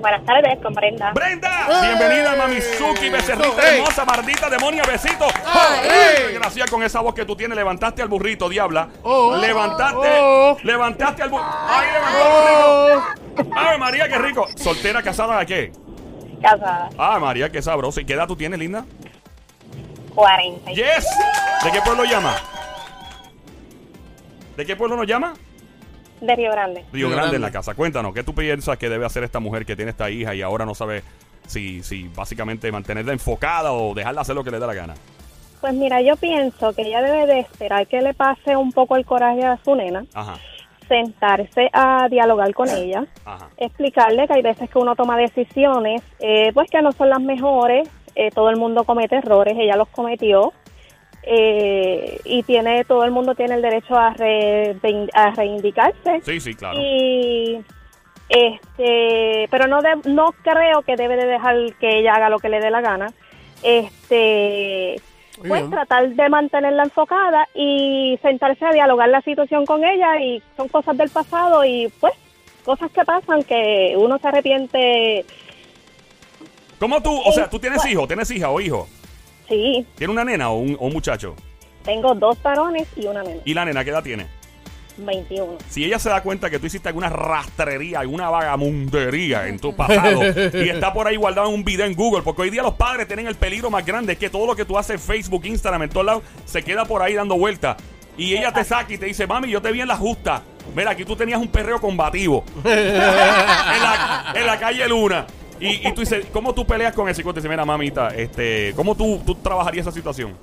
Buenas 0.00 0.24
tardes, 0.24 0.58
con 0.62 0.74
Brenda. 0.74 1.12
¡Brenda! 1.12 1.66
¡Eh! 1.68 1.86
Bienvenida, 1.96 2.36
Mamizuki, 2.36 3.08
becerrita 3.08 3.70
¡Ey! 3.70 3.78
hermosa, 3.78 4.04
maldita 4.04 4.50
demonia, 4.50 4.82
besito. 4.84 5.26
¡Ey! 5.82 6.34
Gracias 6.34 6.70
con 6.70 6.82
esa 6.82 7.00
voz 7.00 7.14
que 7.14 7.24
tú 7.24 7.34
tienes. 7.34 7.56
Levantaste 7.56 8.02
al 8.02 8.08
burrito, 8.08 8.48
diabla. 8.48 8.88
Oh. 9.02 9.36
levantaste, 9.36 10.08
Oh. 10.20 10.56
levantaste 10.62 11.22
al 11.22 11.30
burrito. 11.30 11.50
¡Ay, 11.68 11.86
levantó 11.92 12.18
al 12.18 12.54
Oh. 12.54 13.02
burrito! 13.34 13.52
¡Ay, 13.56 13.78
María, 13.78 14.08
qué 14.08 14.18
rico! 14.18 14.46
¿Soltera, 14.56 15.02
casada 15.02 15.38
de 15.40 15.46
qué? 15.46 15.72
Casada. 16.42 16.90
¡Ah, 16.98 17.18
María, 17.18 17.50
qué 17.50 17.62
sabroso! 17.62 18.00
¿Y 18.00 18.04
qué 18.04 18.12
edad 18.12 18.26
tú 18.26 18.36
tienes, 18.36 18.58
linda? 18.58 18.84
40. 20.14 20.70
¡Yes! 20.72 21.06
¿De 21.64 21.70
qué 21.72 21.80
pueblo 21.80 22.04
llama? 22.04 22.34
¿De 24.56 24.64
qué 24.66 24.76
pueblo 24.76 24.96
nos 24.96 25.06
llama? 25.06 25.34
De 26.20 26.34
Río 26.36 26.50
Grande. 26.50 26.84
Río 26.92 27.08
Río 27.08 27.16
Grande 27.16 27.36
en 27.36 27.42
la 27.42 27.50
casa. 27.50 27.74
Cuéntanos, 27.74 28.14
¿qué 28.14 28.22
tú 28.22 28.34
piensas 28.34 28.78
que 28.78 28.88
debe 28.88 29.04
hacer 29.04 29.22
esta 29.24 29.38
mujer 29.40 29.66
que 29.66 29.76
tiene 29.76 29.90
esta 29.90 30.08
hija 30.10 30.34
y 30.34 30.42
ahora 30.42 30.64
no 30.64 30.74
sabe 30.74 31.02
si, 31.46 31.82
si 31.82 32.08
básicamente 32.08 32.70
mantenerla 32.72 33.12
enfocada 33.12 33.72
o 33.72 33.94
dejarla 33.94 34.22
hacer 34.22 34.34
lo 34.34 34.42
que 34.44 34.50
le 34.50 34.58
dé 34.58 34.66
la 34.66 34.74
gana? 34.74 34.94
Pues 35.60 35.74
mira, 35.74 36.00
yo 36.02 36.16
pienso 36.16 36.72
que 36.74 36.82
ella 36.82 37.02
debe 37.02 37.26
de 37.26 37.40
esperar 37.40 37.86
que 37.86 38.00
le 38.00 38.14
pase 38.14 38.56
un 38.56 38.72
poco 38.72 38.96
el 38.96 39.04
coraje 39.04 39.44
a 39.44 39.58
su 39.64 39.74
nena, 39.74 40.04
Ajá, 40.14 40.36
sentarse 40.88 41.68
a 41.72 42.08
dialogar 42.08 42.52
con 42.54 42.68
ella, 42.68 43.04
ajá. 43.24 43.48
explicarle 43.56 44.26
que 44.26 44.34
hay 44.34 44.42
veces 44.42 44.70
que 44.70 44.78
uno 44.78 44.94
toma 44.94 45.16
decisiones, 45.16 46.02
eh, 46.20 46.50
pues 46.54 46.70
que 46.70 46.80
no 46.82 46.92
son 46.92 47.08
las 47.08 47.20
mejores, 47.20 47.88
eh, 48.14 48.30
todo 48.30 48.50
el 48.50 48.56
mundo 48.56 48.84
comete 48.84 49.16
errores, 49.16 49.54
ella 49.58 49.76
los 49.76 49.88
cometió, 49.88 50.52
eh, 51.26 52.20
y 52.24 52.42
tiene 52.44 52.84
todo 52.84 53.04
el 53.04 53.10
mundo 53.10 53.34
tiene 53.34 53.56
el 53.56 53.62
derecho 53.62 53.96
a, 53.96 54.14
re- 54.14 54.76
a 55.12 55.30
reivindicarse. 55.32 56.20
Sí, 56.24 56.40
sí, 56.40 56.54
claro. 56.54 56.78
Y 56.80 57.60
este, 58.28 59.48
pero 59.50 59.66
no 59.66 59.82
de- 59.82 60.10
no 60.10 60.32
creo 60.42 60.82
que 60.82 60.96
debe 60.96 61.16
de 61.16 61.26
dejar 61.26 61.56
que 61.80 61.98
ella 61.98 62.14
haga 62.14 62.28
lo 62.30 62.38
que 62.38 62.48
le 62.48 62.60
dé 62.60 62.70
la 62.70 62.80
gana. 62.80 63.08
Este, 63.62 64.96
Muy 65.38 65.48
pues 65.48 65.60
bien. 65.62 65.70
tratar 65.70 66.08
de 66.08 66.28
mantenerla 66.28 66.84
enfocada 66.84 67.48
y 67.54 68.18
sentarse 68.22 68.64
a 68.64 68.72
dialogar 68.72 69.08
la 69.08 69.20
situación 69.22 69.66
con 69.66 69.84
ella 69.84 70.20
y 70.20 70.42
son 70.56 70.68
cosas 70.68 70.96
del 70.96 71.10
pasado 71.10 71.64
y 71.64 71.88
pues 72.00 72.12
cosas 72.64 72.90
que 72.90 73.04
pasan 73.04 73.42
que 73.44 73.94
uno 73.96 74.18
se 74.18 74.28
arrepiente. 74.28 75.24
¿Cómo 76.78 77.00
tú, 77.02 77.10
o 77.24 77.32
sea, 77.32 77.48
tú 77.48 77.58
tienes 77.58 77.84
hijo, 77.86 78.06
tienes 78.06 78.30
hija 78.30 78.50
o 78.50 78.60
hijo? 78.60 78.86
Sí, 79.48 79.86
¿Tiene 79.96 80.12
una 80.12 80.24
nena 80.24 80.50
o 80.50 80.58
un, 80.58 80.76
o 80.78 80.86
un 80.86 80.92
muchacho? 80.92 81.34
tengo 81.84 82.14
dos 82.16 82.42
varones 82.42 82.88
y 82.96 83.06
una 83.06 83.22
nena, 83.22 83.40
¿Y 83.44 83.54
la 83.54 83.64
nena 83.64 83.84
qué 83.84 83.90
edad 83.90 84.02
tiene? 84.02 84.26
21. 84.98 85.58
Si 85.68 85.84
ella 85.84 85.98
se 85.98 86.08
da 86.08 86.22
cuenta 86.22 86.50
que 86.50 86.58
tú 86.58 86.66
hiciste 86.66 86.88
alguna 86.88 87.08
rastrería, 87.10 88.00
alguna 88.00 88.30
vagamundería 88.30 89.46
en 89.46 89.58
tu 89.58 89.74
pasado 89.76 90.22
y 90.54 90.68
está 90.68 90.92
por 90.92 91.06
ahí 91.06 91.16
guardado 91.16 91.48
en 91.48 91.54
un 91.54 91.64
video 91.64 91.86
en 91.86 91.94
Google, 91.94 92.22
porque 92.22 92.42
hoy 92.42 92.50
día 92.50 92.62
los 92.62 92.74
padres 92.74 93.06
tienen 93.06 93.26
el 93.26 93.36
peligro 93.36 93.70
más 93.70 93.84
grande, 93.84 94.14
es 94.14 94.18
que 94.18 94.30
todo 94.30 94.46
lo 94.46 94.56
que 94.56 94.64
tú 94.64 94.76
haces 94.78 94.96
en 94.96 95.00
Facebook, 95.00 95.44
Instagram, 95.44 95.82
en 95.84 95.90
todos 95.90 96.06
lados, 96.06 96.22
se 96.44 96.62
queda 96.62 96.84
por 96.86 97.02
ahí 97.02 97.14
dando 97.14 97.36
vueltas. 97.36 97.76
Y 98.18 98.34
ella 98.34 98.50
te 98.52 98.64
saca 98.64 98.92
y 98.92 98.98
te 98.98 99.06
dice, 99.06 99.26
mami, 99.26 99.50
yo 99.50 99.60
te 99.60 99.70
vi 99.70 99.82
en 99.82 99.88
la 99.88 99.96
justa. 99.96 100.42
Mira, 100.74 100.92
aquí 100.92 101.04
tú 101.04 101.14
tenías 101.14 101.38
un 101.38 101.48
perreo 101.48 101.78
combativo. 101.80 102.44
en, 102.64 102.72
la, 102.74 104.32
en 104.34 104.46
la 104.46 104.58
calle 104.58 104.88
Luna. 104.88 105.26
Y, 105.60 105.88
y 105.88 105.92
tú 105.92 106.00
dices, 106.02 106.26
¿cómo 106.32 106.52
tú 106.52 106.64
peleas 106.66 106.94
con? 106.94 107.08
Y 107.08 107.12
tú 107.14 107.32
dices, 107.32 107.50
mira, 107.50 107.64
mamita, 107.64 108.08
este, 108.08 108.72
¿cómo 108.76 108.94
tú, 108.94 109.20
tú 109.24 109.34
trabajarías 109.36 109.86
esa 109.86 109.94
situación? 109.94 110.36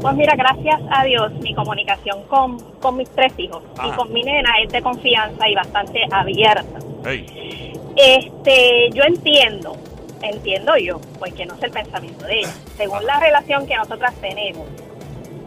Pues 0.00 0.14
mira, 0.14 0.34
gracias 0.36 0.80
a 0.90 1.04
Dios, 1.04 1.32
mi 1.40 1.54
comunicación 1.54 2.24
con, 2.24 2.58
con 2.80 2.96
mis 2.96 3.08
tres 3.10 3.32
hijos 3.38 3.62
Ajá. 3.78 3.88
y 3.88 3.90
con 3.92 4.12
mi 4.12 4.22
nena 4.22 4.50
es 4.64 4.72
de 4.72 4.82
confianza 4.82 5.48
y 5.48 5.54
bastante 5.54 6.00
abierta. 6.10 6.78
Hey, 7.04 7.72
Este, 7.96 8.90
yo 8.92 9.04
entiendo, 9.04 9.76
entiendo 10.22 10.76
yo, 10.76 11.00
porque 11.18 11.46
no 11.46 11.56
sé 11.56 11.66
el 11.66 11.72
pensamiento 11.72 12.26
de 12.26 12.40
ella. 12.40 12.54
Según 12.76 13.04
la 13.06 13.20
relación 13.20 13.66
que 13.66 13.76
nosotras 13.76 14.14
tenemos, 14.20 14.66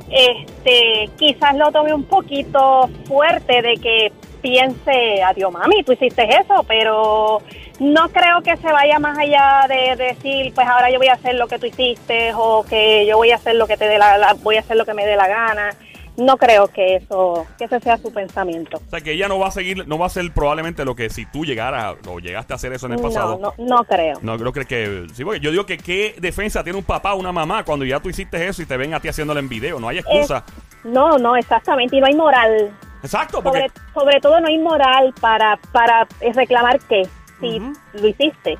este, 0.10 1.10
quizás 1.18 1.56
lo 1.56 1.72
tome 1.72 1.94
un 1.94 2.04
poquito 2.04 2.90
fuerte 3.06 3.62
de 3.62 3.74
que 3.76 4.12
piense, 4.42 5.22
adiós 5.24 5.52
mami, 5.52 5.84
tú 5.84 5.92
hiciste 5.94 6.24
eso, 6.28 6.64
pero 6.68 7.42
no 7.80 8.10
creo 8.10 8.42
que 8.44 8.58
se 8.58 8.72
vaya 8.72 9.00
más 9.00 9.18
allá 9.18 9.66
de 9.68 9.96
decir, 9.96 10.54
pues 10.54 10.68
ahora 10.68 10.90
yo 10.92 10.98
voy 10.98 11.08
a 11.08 11.14
hacer 11.14 11.36
lo 11.36 11.48
que 11.48 11.60
tú 11.60 11.66
hiciste 11.68 12.32
o 12.36 12.64
que 12.64 13.06
yo 13.06 13.18
voy 13.18 13.32
a 13.32 13.36
hacer 13.36 13.56
lo 13.56 13.68
que 13.68 13.78
te 13.78 13.88
dé 13.88 13.98
la, 13.98 14.18
la- 14.18 14.34
voy 14.34 14.58
a 14.58 14.60
hacer 14.62 14.76
lo 14.78 14.86
que 14.86 14.94
me 14.94 15.06
dé 15.06 15.16
la 15.16 15.28
gana. 15.28 15.70
No 16.18 16.36
creo 16.36 16.68
que 16.68 16.98
eso, 16.98 17.48
que 17.58 17.64
ese 17.64 17.80
sea 17.80 17.96
su 17.98 18.12
pensamiento. 18.12 18.76
O 18.86 18.90
sea, 18.90 19.00
que 19.00 19.14
ella 19.14 19.30
no 19.30 19.40
va 19.40 19.48
a 19.48 19.52
seguir, 19.52 19.88
no 19.88 19.98
va 19.98 20.08
a 20.08 20.10
ser 20.10 20.30
probablemente 20.34 20.84
lo 20.84 20.94
que 20.94 21.10
si 21.10 21.26
tú 21.26 21.46
llegaras 21.46 21.96
o 22.10 22.20
llegaste 22.20 22.52
a 22.52 22.58
hacer 22.58 22.74
eso 22.74 22.88
en 22.88 22.94
el 22.94 23.00
pasado. 23.00 23.40
No, 23.42 23.54
no, 23.58 23.78
no 23.78 23.84
creo. 23.86 24.18
No, 24.22 24.38
creo 24.38 24.52
que, 24.52 24.66
que 24.66 25.06
sí, 25.14 25.24
porque 25.24 25.40
yo 25.40 25.50
digo 25.52 25.66
que 25.66 25.78
qué 25.78 26.16
defensa 26.20 26.62
tiene 26.62 26.78
un 26.78 26.84
papá 26.84 27.14
o 27.14 27.20
una 27.20 27.32
mamá 27.32 27.64
cuando 27.64 27.86
ya 27.86 28.02
tú 28.02 28.10
hiciste 28.10 28.46
eso 28.46 28.62
y 28.62 28.66
te 28.66 28.76
ven 28.76 28.94
a 28.94 29.00
ti 29.00 29.08
haciéndolo 29.08 29.40
en 29.40 29.48
video. 29.48 29.80
No 29.80 29.88
hay 29.88 30.00
excusa. 30.00 30.44
No, 30.84 31.18
no, 31.18 31.38
exactamente, 31.38 31.96
y 31.96 32.02
no 32.02 32.08
hay 32.08 32.16
moral. 32.16 32.70
Exacto, 33.04 33.42
porque 33.42 33.68
Sobre, 33.70 33.94
sobre 33.94 34.20
todo 34.22 34.40
no 34.40 34.48
hay 34.48 34.58
moral 34.58 35.14
para, 35.22 35.58
para 35.72 36.08
eh, 36.22 36.34
reclamar 36.34 36.80
que 36.80 37.08
si 37.40 37.60
lo 37.94 38.08
hiciste. 38.08 38.58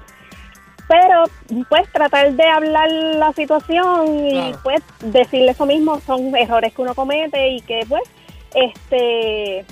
Pero 0.88 1.26
pues 1.70 1.92
tratar 1.92 2.32
de 2.34 2.48
hablar 2.48 2.90
la 2.92 3.32
situación 3.34 4.26
y 4.26 4.32
Claro. 4.32 4.60
pues 4.64 4.82
decirle 5.02 5.52
eso 5.52 5.66
mismo 5.66 6.00
son 6.02 6.36
errores 6.36 6.74
que 6.74 6.82
uno 6.82 6.96
comete 6.96 7.50
y 7.50 7.62
que 7.62 7.86
pues 7.88 8.04
este 8.56 9.66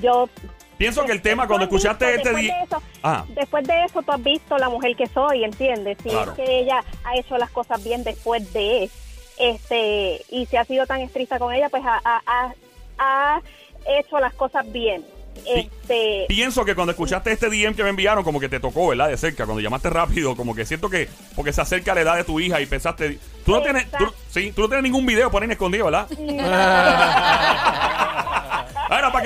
yo 0.00 0.28
Pienso 0.78 1.04
que 1.06 1.12
el 1.12 1.22
tema, 1.22 1.46
cuando 1.46 1.64
escuchaste 1.64 2.04
visto, 2.04 2.16
este 2.18 2.28
después 2.28 2.42
día. 2.42 2.56
de 2.58 2.64
eso- 2.64 2.82
Ah. 3.02 3.24
Después 3.30 3.64
de 3.66 3.84
eso, 3.84 4.02
tú 4.02 4.12
has 4.12 4.22
visto 4.22 4.58
la 4.58 4.68
mujer 4.68 4.94
que 4.94 5.06
soy, 5.06 5.42
¿entiendes? 5.42 5.96
Si 6.02 6.10
Claro. 6.10 6.32
es 6.32 6.36
que 6.36 6.58
ella 6.60 6.84
ha 7.04 7.16
hecho 7.16 7.38
las 7.38 7.50
cosas 7.50 7.82
bien 7.82 8.04
después 8.04 8.52
de 8.52 8.90
este 9.38 10.22
y 10.30 10.44
si 10.46 10.56
ha 10.56 10.64
sido 10.64 10.86
tan 10.86 11.00
estricta 11.00 11.38
con 11.38 11.52
ella, 11.54 11.68
pues 11.70 11.82
ha, 11.84 11.98
ha- 12.04 12.22
ha- 12.26 12.54
ha 12.98 13.40
hecho 13.86 14.18
las 14.18 14.34
cosas 14.34 14.70
bien. 14.72 15.04
Este, 15.44 16.24
Pienso 16.28 16.64
que 16.64 16.74
cuando 16.74 16.92
escuchaste 16.92 17.30
este 17.30 17.48
DM 17.48 17.74
que 17.74 17.82
me 17.82 17.90
enviaron, 17.90 18.24
como 18.24 18.40
que 18.40 18.48
te 18.48 18.58
tocó, 18.58 18.88
¿verdad? 18.88 19.08
De 19.08 19.16
cerca, 19.16 19.44
cuando 19.44 19.60
llamaste 19.60 19.90
rápido, 19.90 20.34
como 20.34 20.54
que 20.54 20.64
siento 20.64 20.88
que, 20.88 21.08
porque 21.34 21.52
se 21.52 21.60
acerca 21.60 21.94
la 21.94 22.00
edad 22.00 22.16
de 22.16 22.24
tu 22.24 22.40
hija 22.40 22.60
y 22.60 22.66
pensaste, 22.66 23.18
tú 23.44 23.52
no 23.52 23.62
tienes, 23.62 23.90
tú, 23.90 24.06
sí, 24.30 24.52
tú 24.52 24.62
no 24.62 24.68
tienes 24.68 24.84
ningún 24.84 25.06
video 25.06 25.30
por 25.30 25.42
ahí 25.42 25.50
escondido, 25.50 25.86
¿verdad? 25.86 26.08
Para 26.08 28.15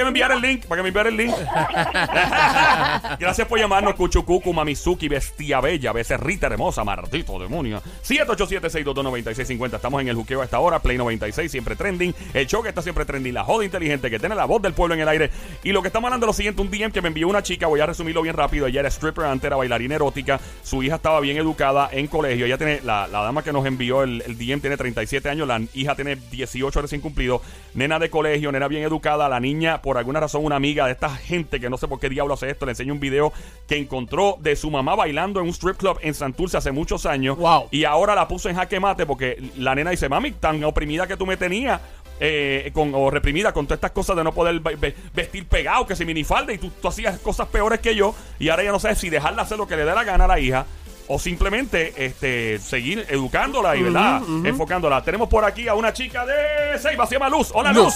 que 0.00 0.04
me 0.04 0.09
enviara 0.09 0.35
el 0.35 0.40
link, 0.40 0.64
para 0.64 0.78
que 0.78 0.83
me 0.83 0.88
enviara 0.88 1.09
el 1.11 1.16
link. 1.16 1.35
Gracias 3.21 3.47
por 3.47 3.59
llamarnos, 3.59 3.95
Cuchucucu, 3.95 4.52
Mamizuki, 4.52 5.09
Bestia 5.09 5.61
Bella, 5.61 5.92
Becerrita 5.92 6.47
Hermosa, 6.47 6.85
maldito 6.85 7.38
demonio. 7.38 7.83
787-622-9650. 8.07 9.76
Estamos 9.76 10.00
en 10.00 10.09
el 10.09 10.16
juqueo 10.16 10.40
a 10.40 10.45
esta 10.45 10.59
hora, 10.59 10.78
Play 10.78 10.97
96, 10.97 11.50
siempre 11.50 11.76
trending. 11.76 12.14
El 12.33 12.47
show 12.47 12.62
que 12.62 12.71
está 12.71 12.80
siempre 12.80 13.04
trending, 13.04 13.35
la 13.35 13.45
joda 13.45 13.64
inteligente 13.64 14.11
que 14.11 14.19
tiene 14.19 14.35
la 14.35 14.47
voz 14.47 14.62
del 14.62 14.73
pueblo 14.73 14.95
en 14.95 15.02
el 15.02 15.09
aire. 15.09 15.30
Y 15.62 15.73
lo 15.73 15.83
que 15.83 15.88
estamos 15.88 16.09
hablando 16.09 16.26
es 16.26 16.28
lo 16.28 16.33
siguiente: 16.33 16.62
un 16.62 16.71
DM 16.71 16.92
que 16.92 17.02
me 17.02 17.09
envió 17.09 17.28
una 17.28 17.42
chica, 17.42 17.66
voy 17.66 17.80
a 17.80 17.87
resumirlo 17.87 18.23
bien 18.23 18.37
rápido. 18.37 18.66
Ella 18.66 18.80
era 18.80 18.88
stripper, 18.88 19.26
antes 19.26 19.45
era 19.45 19.57
bailarina 19.57 19.97
erótica. 19.97 20.40
Su 20.62 20.83
hija 20.83 20.97
estaba 20.97 21.21
bien 21.21 21.37
educada 21.37 21.90
en 21.92 22.07
colegio. 22.07 22.47
Ella 22.47 22.57
tiene, 22.57 22.80
la, 22.83 23.07
la 23.07 23.23
dama 23.23 23.42
que 23.42 23.52
nos 23.52 23.66
envió 23.66 24.02
el, 24.02 24.23
el 24.23 24.38
DM 24.38 24.61
tiene 24.61 24.76
37 24.78 25.28
años, 25.28 25.47
la 25.47 25.61
hija 25.75 25.95
tiene 25.95 26.16
18 26.16 26.80
recién 26.80 27.02
cumplido. 27.02 27.42
Nena 27.75 27.99
de 27.99 28.09
colegio, 28.09 28.50
nena 28.50 28.66
bien 28.66 28.83
educada. 28.83 29.28
La 29.28 29.40
niña, 29.40 29.83
por 29.90 29.99
alguna 29.99 30.20
razón, 30.20 30.44
una 30.44 30.54
amiga 30.54 30.87
de 30.87 30.92
esta 30.92 31.09
gente 31.11 31.59
que 31.59 31.68
no 31.68 31.76
sé 31.76 31.88
por 31.88 31.99
qué 31.99 32.09
diablo 32.09 32.35
hace 32.35 32.49
esto, 32.49 32.64
le 32.64 32.70
enseña 32.73 32.92
un 32.92 33.00
video 33.00 33.32
que 33.66 33.76
encontró 33.76 34.37
de 34.38 34.54
su 34.54 34.70
mamá 34.70 34.94
bailando 34.94 35.40
en 35.40 35.47
un 35.47 35.52
strip 35.52 35.78
club 35.78 35.99
en 36.00 36.14
Santurce 36.14 36.56
hace 36.56 36.70
muchos 36.70 37.06
años. 37.06 37.37
Wow. 37.37 37.66
Y 37.73 37.82
ahora 37.82 38.14
la 38.14 38.28
puso 38.28 38.49
en 38.49 38.54
jaque 38.54 38.78
mate 38.78 39.04
porque 39.04 39.42
la 39.56 39.75
nena 39.75 39.90
dice, 39.90 40.09
mami, 40.09 40.30
tan 40.30 40.62
oprimida 40.62 41.09
que 41.09 41.16
tú 41.16 41.26
me 41.26 41.37
tenías. 41.37 41.80
eh, 42.20 42.70
con, 42.73 42.94
o 42.94 43.11
reprimida 43.11 43.52
con 43.52 43.66
todas 43.66 43.78
estas 43.78 43.90
cosas 43.90 44.14
de 44.14 44.23
no 44.23 44.32
poder 44.32 44.61
ve- 44.61 44.76
ve- 44.76 44.94
vestir 45.12 45.49
pegado, 45.49 45.85
que 45.87 45.97
si 45.97 46.04
minifalda 46.04 46.52
y 46.52 46.59
tú, 46.59 46.70
tú 46.80 46.87
hacías 46.87 47.18
cosas 47.18 47.49
peores 47.49 47.80
que 47.80 47.97
yo 47.97 48.14
y 48.38 48.49
ahora 48.50 48.62
ya 48.62 48.70
no 48.70 48.78
sabes 48.78 48.99
si 48.99 49.11
dejarla 49.11 49.42
hacer 49.42 49.59
lo 49.59 49.66
que 49.66 49.75
le 49.75 49.85
dé 49.85 49.92
la 49.92 50.04
gana 50.04 50.26
a 50.26 50.28
la 50.28 50.38
hija 50.38 50.66
o 51.09 51.18
simplemente 51.18 51.92
este 51.97 52.61
seguir 52.61 53.04
educándola 53.09 53.75
y 53.75 53.82
verdad 53.82 54.23
enfocándola. 54.44 55.02
Tenemos 55.02 55.28
por 55.28 55.44
aquí 55.44 55.66
a 55.66 55.75
una 55.75 55.92
chica 55.92 56.25
de 56.25 56.78
Seiba, 56.78 57.04
se 57.06 57.14
llama 57.14 57.28
Luz. 57.28 57.50
Hola 57.52 57.73
Luz. 57.73 57.85
Luz. 57.87 57.94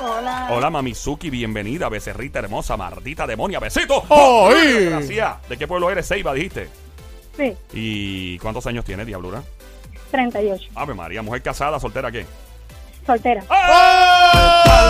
Hola. 0.00 0.48
Hola 0.50 0.70
Mamizuki, 0.70 1.30
bienvenida, 1.30 1.88
becerrita 1.88 2.38
hermosa, 2.38 2.76
maldita 2.76 3.26
demonia, 3.26 3.58
besito. 3.60 4.04
¡Ay! 4.10 4.86
Gracias. 4.86 5.48
¿De 5.48 5.56
qué 5.56 5.66
pueblo 5.66 5.90
eres, 5.90 6.06
Seiba, 6.06 6.32
dijiste? 6.34 6.68
Sí, 7.36 7.54
¿Y 7.72 8.38
cuántos 8.38 8.66
años 8.66 8.84
tiene, 8.84 9.04
diablura? 9.04 9.42
38. 10.10 10.70
Ave 10.74 10.94
María, 10.94 11.22
mujer 11.22 11.42
casada, 11.42 11.78
soltera, 11.78 12.10
¿qué? 12.10 12.26
Soltera. 13.06 13.42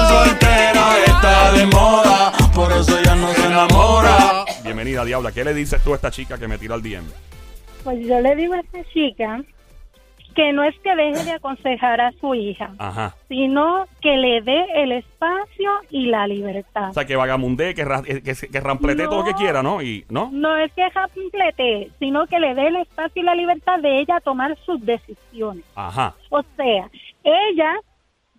soltera 0.09 1.05
está 1.07 1.53
de 1.53 1.67
moda, 1.67 2.33
por 2.55 2.73
eso 2.73 3.01
ya 3.03 3.15
no 3.15 3.33
se 3.33 3.47
enamora. 3.47 4.45
Bienvenida, 4.65 5.05
Diabla. 5.05 5.33
¿Qué 5.33 5.45
le 5.45 5.55
dices 5.55 5.83
tú 5.83 5.93
a 5.93 5.97
esta 5.97 6.11
chica 6.11 6.39
que 6.39 6.49
me 6.49 6.59
tiró 6.59 6.75
al 6.75 6.83
DM? 6.83 7.05
Pues 7.85 8.07
yo 8.07 8.21
le 8.21 8.35
digo 8.37 8.55
a 8.55 8.61
esta 8.61 8.85
chica 8.93 9.43
que 10.39 10.53
no 10.53 10.63
es 10.63 10.79
que 10.85 10.95
deje 10.95 11.25
de 11.25 11.33
aconsejar 11.33 12.01
a 12.01 12.13
su 12.21 12.33
hija, 12.33 12.71
Ajá. 12.79 13.13
sino 13.29 13.87
que 14.01 14.17
le 14.17 14.41
dé 14.41 14.67
el 14.77 14.93
espacio 14.93 15.69
y 15.91 16.07
la 16.07 16.29
libertad. 16.29 16.91
O 16.91 16.93
sea, 16.93 17.05
que 17.05 17.17
vagamunde, 17.17 17.75
que, 17.75 17.85
ra- 17.85 18.05
que, 18.05 18.23
que 18.23 18.61
ramplete 18.61 19.03
todo 19.07 19.19
lo 19.19 19.25
que 19.25 19.35
quiera, 19.35 19.65
¿no? 19.65 19.83
Y, 19.83 20.05
¿no? 20.09 20.29
No 20.33 20.57
es 20.57 20.73
que 20.75 20.87
complete, 21.13 21.91
sino 21.99 22.25
que 22.29 22.39
le 22.39 22.55
dé 22.55 22.69
el 22.69 22.77
espacio 22.77 23.21
y 23.21 23.25
la 23.25 23.35
libertad 23.35 23.81
de 23.81 23.99
ella 23.99 24.21
tomar 24.21 24.57
sus 24.65 24.81
decisiones. 24.87 25.65
Ajá. 25.75 26.15
O 26.31 26.41
sea, 26.57 26.89
ella 27.25 27.75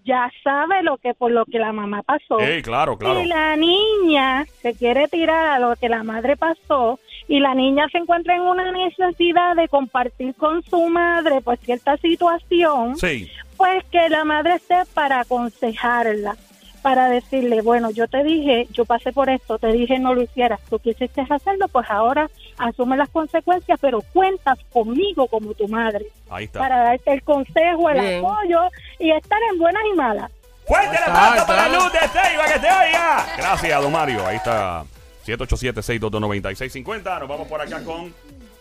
ya 0.10 0.32
sabe 0.44 0.82
lo 0.82 0.98
que 0.98 1.14
por 1.14 1.32
lo 1.32 1.46
que 1.46 1.60
la 1.60 1.72
mamá 1.72 2.02
pasó. 2.02 2.40
Ey, 2.40 2.62
claro, 2.64 2.98
claro. 2.98 3.22
Y 3.22 3.28
la 3.28 3.56
niña 3.56 4.46
se 4.62 4.74
quiere 4.74 5.08
tirar 5.08 5.48
a 5.48 5.60
lo 5.60 5.76
que 5.76 5.88
la 5.88 6.02
madre 6.04 6.36
pasó 6.36 7.00
y 7.28 7.40
la 7.40 7.54
niña 7.54 7.88
se 7.92 8.00
encuentra 8.00 8.36
en 8.36 8.42
una 8.42 8.72
necesidad 8.72 9.56
de 9.56 9.68
compartir 9.68 10.34
con 10.36 10.64
su 10.64 10.88
madre 10.90 11.42
pues 11.42 11.60
cierta 11.60 11.96
situación, 11.98 12.98
Sí. 12.98 13.30
pues 13.56 13.84
que 13.92 14.10
la 14.10 14.24
madre 14.24 14.56
esté 14.56 14.78
para 14.96 15.20
aconsejarla, 15.22 16.36
para 16.82 17.10
decirle, 17.10 17.62
bueno, 17.62 17.92
yo 17.92 18.08
te 18.08 18.24
dije, 18.24 18.68
yo 18.72 18.86
pasé 18.86 19.12
por 19.12 19.30
esto, 19.30 19.60
te 19.60 19.68
dije 19.72 20.00
no 20.00 20.14
lo 20.16 20.22
hicieras, 20.24 20.60
tú 20.70 20.80
quisiste 20.80 21.22
hacerlo, 21.30 21.68
pues 21.68 21.86
ahora 21.90 22.30
asume 22.60 22.96
las 22.98 23.10
consecuencias, 23.10 23.80
pero 23.82 24.02
cuentas 24.14 24.60
conmigo 24.72 25.28
como 25.28 25.54
tu 25.54 25.68
madre 25.68 26.06
Ahí 26.30 26.46
está. 26.46 26.60
para 26.60 26.84
darte 26.84 27.12
el 27.14 27.24
consejo, 27.24 27.90
el 27.90 28.00
Bien. 28.02 28.20
apoyo 28.26 28.60
y 29.00 29.12
estar 29.12 29.40
en 29.52 29.58
buenas 29.58 29.82
y 29.92 29.96
malas. 29.96 30.32
¡Fuerte 30.68 30.96
el 30.98 31.04
aplauso 31.04 31.48
para. 31.48 31.68
Luz 31.70 31.92
de 31.92 32.00
Seiba, 32.00 32.46
que 32.46 32.60
te 32.60 32.68
oiga! 32.68 33.26
Gracias, 33.38 33.82
don 33.82 33.92
Mario. 33.92 34.28
Ahí 34.28 34.36
está. 34.36 34.84
787-622-9650. 35.26 37.20
Nos 37.20 37.28
vamos 37.30 37.48
por 37.48 37.60
acá 37.62 37.84
con 37.84 38.14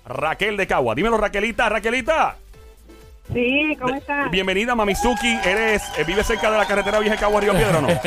Raquel 0.06 0.56
de 0.56 0.66
Cagua. 0.66 0.94
Dímelo, 0.94 1.18
Raquelita. 1.18 1.68
Raquelita. 1.68 2.36
Sí, 3.32 3.76
¿cómo 3.78 3.94
estás? 3.94 4.30
Bienvenida, 4.30 4.74
Mamizuki. 4.74 5.38
Eres, 5.44 5.82
eh, 5.98 6.04
¿Vives 6.04 6.26
cerca 6.26 6.50
de 6.50 6.56
la 6.56 6.64
carretera 6.66 6.98
vieja 6.98 7.14
de 7.16 7.20
Cagua 7.20 7.40
Río 7.42 7.52
Piedra 7.52 7.78
o 7.78 7.82
no? 7.82 7.88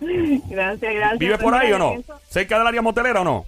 Gracias, 0.00 0.94
gracias. 0.94 1.18
¿Vives 1.18 1.38
por 1.38 1.54
ahí 1.54 1.72
o 1.72 1.78
no? 1.78 1.94
¿Cerca 2.28 2.58
del 2.58 2.66
área 2.66 2.82
motelera 2.82 3.20
o 3.20 3.24
no? 3.24 3.46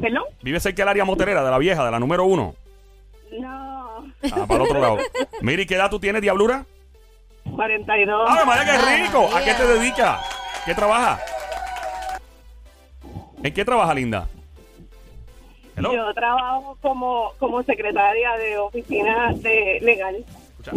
¿Perdón? 0.00 0.24
¿Vives 0.42 0.62
cerca 0.62 0.82
del 0.82 0.88
área 0.88 1.04
motelera, 1.04 1.44
de 1.44 1.50
la 1.50 1.58
vieja, 1.58 1.84
de 1.84 1.90
la 1.90 1.98
número 1.98 2.24
uno? 2.24 2.54
No, 3.38 3.74
Ah, 4.32 4.46
para 4.46 4.56
el 4.56 4.70
otro 4.70 4.80
lado. 4.80 4.98
Miri, 5.42 5.66
¿qué 5.66 5.74
edad 5.74 5.90
tú 5.90 5.98
tienes, 5.98 6.22
Diablura? 6.22 6.64
42. 7.54 8.30
¡Ave 8.30 8.44
María, 8.44 8.64
qué 8.64 9.02
rico! 9.02 9.28
¿A 9.34 9.42
qué 9.42 9.54
te 9.54 9.66
dedicas? 9.66 10.20
¿Qué 10.64 10.74
trabaja? 10.74 11.18
¿En 13.42 13.52
qué 13.52 13.64
trabaja, 13.64 13.92
linda? 13.94 14.26
Hello. 15.76 15.92
Yo 15.92 16.14
trabajo 16.14 16.78
como, 16.80 17.32
como 17.38 17.62
secretaria 17.64 18.32
de 18.38 18.56
oficina 18.58 19.32
de 19.34 19.78
legal. 19.82 20.24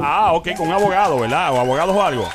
Ah, 0.01 0.33
ok, 0.33 0.49
con 0.57 0.67
un 0.67 0.73
abogado, 0.73 1.19
¿verdad? 1.19 1.53
O 1.53 1.59
abogados 1.61 1.95
o 1.95 2.01
algo. 2.03 2.27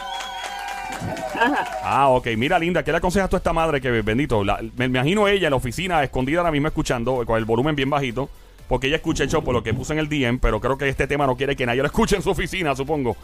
Ajá. 1.35 1.65
Ah, 1.83 2.09
ok. 2.11 2.29
Mira, 2.37 2.59
linda, 2.59 2.83
¿qué 2.83 2.91
le 2.93 2.99
aconsejas 2.99 3.29
tú 3.31 3.37
a 3.37 3.39
esta 3.39 3.53
madre 3.53 3.81
que, 3.81 3.91
bendito, 4.03 4.45
la- 4.45 4.61
me 4.77 4.87
imagino 4.87 5.27
ella 5.29 5.47
en 5.49 5.51
la 5.53 5.57
oficina, 5.57 6.03
escondida 6.03 6.39
ahora 6.41 6.51
mismo 6.53 6.69
escuchando, 6.69 7.25
con 7.27 7.37
el 7.39 7.45
volumen 7.45 7.75
bien 7.77 7.91
bajito, 7.91 8.29
porque 8.69 8.87
ella 8.87 8.97
escucha 8.97 9.25
el 9.25 9.31
por 9.31 9.53
lo 9.55 9.62
que 9.62 9.75
puso 9.75 9.93
en 9.93 9.99
el 9.99 10.09
DM, 10.09 10.39
pero 10.41 10.61
creo 10.61 10.79
que 10.79 10.89
este 10.89 11.07
tema 11.07 11.27
no 11.27 11.37
quiere 11.37 11.57
que 11.57 11.67
nadie 11.67 11.81
lo 11.83 11.87
escuche 11.87 12.17
en 12.17 12.23
su 12.23 12.31
oficina, 12.31 12.75
supongo. 12.75 13.17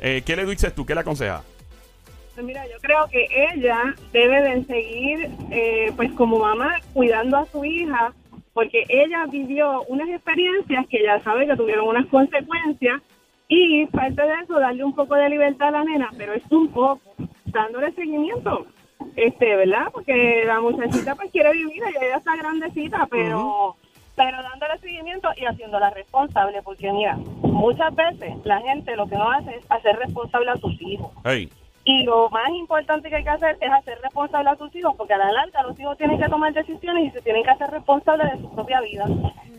Eh, 0.00 0.22
¿Qué 0.24 0.36
le 0.36 0.44
dices 0.46 0.74
tú? 0.74 0.84
¿Qué 0.84 0.94
le 0.94 1.00
aconsejas? 1.00 1.42
Pues 2.34 2.44
mira, 2.44 2.64
yo 2.66 2.76
creo 2.82 3.06
que 3.10 3.26
ella 3.54 3.94
debe 4.12 4.42
de 4.42 4.64
seguir, 4.64 5.30
eh, 5.50 5.92
pues 5.96 6.12
como 6.12 6.38
mamá, 6.38 6.74
cuidando 6.92 7.38
a 7.38 7.46
su 7.46 7.64
hija, 7.64 8.12
porque 8.52 8.84
ella 8.88 9.24
vivió 9.30 9.82
unas 9.88 10.08
experiencias 10.08 10.86
que 10.88 10.98
ella 10.98 11.22
sabe 11.22 11.46
que 11.46 11.56
tuvieron 11.56 11.88
unas 11.88 12.06
consecuencias 12.06 13.00
y 13.48 13.86
parte 13.86 14.20
de 14.20 14.32
eso, 14.42 14.58
darle 14.58 14.82
un 14.84 14.94
poco 14.94 15.14
de 15.14 15.28
libertad 15.30 15.68
a 15.68 15.70
la 15.70 15.84
nena, 15.84 16.10
pero 16.18 16.34
es 16.34 16.42
un 16.50 16.68
poco, 16.68 17.00
dándole 17.56 17.92
seguimiento, 17.92 18.66
este, 19.16 19.56
¿verdad? 19.56 19.86
Porque 19.92 20.44
la 20.46 20.60
muchachita 20.60 21.14
pues 21.14 21.30
quiere 21.32 21.52
vivir, 21.52 21.82
ella 22.00 22.16
está 22.16 22.36
grandecita, 22.36 23.06
pero... 23.10 23.76
Pero 24.18 24.42
dándole 24.42 24.78
seguimiento 24.80 25.28
y 25.36 25.44
haciéndola 25.44 25.90
responsable, 25.90 26.62
porque 26.62 26.90
mira, 26.90 27.16
muchas 27.42 27.94
veces 27.94 28.32
la 28.44 28.62
gente 28.62 28.96
lo 28.96 29.06
que 29.06 29.14
no 29.14 29.30
hace 29.30 29.56
es 29.56 29.64
hacer 29.68 29.94
responsable 29.96 30.52
a 30.52 30.56
sus 30.56 30.72
hijos. 30.80 31.10
Hey, 31.22 31.50
Y 31.84 32.02
lo 32.04 32.30
más 32.30 32.48
importante 32.48 33.10
que 33.10 33.16
hay 33.16 33.24
que 33.24 33.28
hacer 33.28 33.58
es 33.60 33.70
hacer 33.70 33.98
responsable 34.02 34.48
a 34.48 34.56
sus 34.56 34.74
hijos, 34.74 34.94
porque 34.96 35.12
a 35.12 35.18
la 35.18 35.30
larga 35.32 35.62
los 35.64 35.78
hijos 35.78 35.98
tienen 35.98 36.18
que 36.18 36.30
tomar 36.30 36.54
decisiones 36.54 37.08
y 37.08 37.10
se 37.10 37.20
tienen 37.20 37.42
que 37.42 37.50
hacer 37.50 37.70
responsables 37.70 38.32
de 38.32 38.38
su 38.40 38.50
propia 38.54 38.80
vida. 38.80 39.04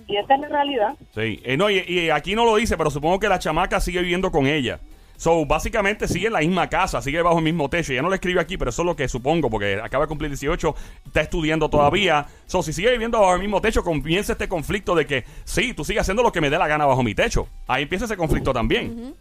Y 0.07 0.17
esa 0.17 0.33
es 0.33 0.41
la 0.41 0.47
realidad. 0.47 0.95
sí. 1.13 1.39
Eh, 1.43 1.55
no, 1.55 1.69
y, 1.69 1.83
y 1.87 2.09
aquí 2.09 2.33
no 2.33 2.43
lo 2.43 2.55
dice, 2.55 2.77
pero 2.77 2.89
supongo 2.89 3.19
que 3.19 3.29
la 3.29 3.37
chamaca 3.37 3.79
sigue 3.79 4.01
viviendo 4.01 4.31
con 4.31 4.47
ella. 4.47 4.79
So, 5.17 5.45
básicamente 5.45 6.07
sigue 6.07 6.27
en 6.27 6.33
la 6.33 6.39
misma 6.39 6.69
casa, 6.69 7.01
sigue 7.01 7.21
bajo 7.21 7.39
el 7.39 7.43
mismo 7.43 7.69
techo. 7.69 7.91
Ya 7.91 8.01
no 8.01 8.09
le 8.09 8.15
escribe 8.15 8.39
aquí, 8.39 8.55
pero 8.55 8.69
eso 8.69 8.83
es 8.83 8.85
lo 8.85 8.95
que 8.95 9.07
supongo, 9.07 9.49
porque 9.49 9.81
acaba 9.83 10.05
de 10.05 10.09
cumplir 10.09 10.29
18, 10.29 10.75
está 11.07 11.21
estudiando 11.21 11.69
todavía. 11.69 12.27
So, 12.45 12.61
si 12.61 12.71
sigue 12.71 12.91
viviendo 12.91 13.19
bajo 13.19 13.33
el 13.33 13.41
mismo 13.41 13.59
techo, 13.59 13.83
comienza 13.83 14.33
este 14.33 14.47
conflicto 14.47 14.95
de 14.95 15.05
que, 15.05 15.25
sí, 15.43 15.73
tú 15.73 15.83
sigues 15.83 16.01
haciendo 16.01 16.23
lo 16.23 16.31
que 16.31 16.39
me 16.39 16.49
dé 16.49 16.57
la 16.57 16.67
gana 16.67 16.85
bajo 16.85 17.03
mi 17.03 17.15
techo. 17.15 17.47
Ahí 17.67 17.83
empieza 17.83 18.05
ese 18.05 18.15
conflicto 18.15 18.53
también. 18.53 19.15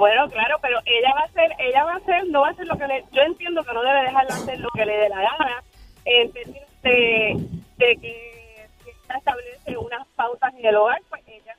Bueno, 0.00 0.30
claro, 0.30 0.56
pero 0.62 0.78
ella 0.86 1.12
va 1.14 1.20
a 1.20 1.24
hacer, 1.24 1.52
ella 1.58 1.84
va 1.84 1.92
a 1.92 1.96
hacer, 1.96 2.26
no 2.28 2.40
va 2.40 2.48
a 2.48 2.50
hacer 2.52 2.66
lo 2.66 2.78
que 2.78 2.86
le, 2.86 3.04
yo 3.12 3.20
entiendo 3.20 3.62
que 3.62 3.74
no 3.74 3.82
debe 3.82 4.02
dejarla 4.04 4.34
hacer 4.34 4.58
lo 4.58 4.70
que 4.70 4.86
le 4.86 4.96
dé 4.96 5.08
la 5.10 5.16
gana, 5.16 5.62
en 6.06 6.32
términos 6.32 6.68
de, 6.82 7.36
que 7.76 8.66
si 8.82 8.90
establece 8.90 9.76
unas 9.76 10.06
pautas 10.16 10.54
en 10.54 10.64
el 10.64 10.76
hogar, 10.76 11.02
pues 11.10 11.22
ella, 11.26 11.54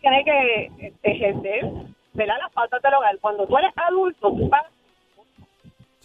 tiene 0.00 0.24
que 0.24 0.70
este, 0.86 1.10
ejercer, 1.10 1.64
¿verdad? 2.14 2.36
Las 2.40 2.52
pautas 2.52 2.82
del 2.82 2.94
hogar. 2.94 3.18
Cuando 3.18 3.46
tú 3.46 3.56
eres 3.58 3.72
adulto, 3.76 4.30
tú 4.30 4.50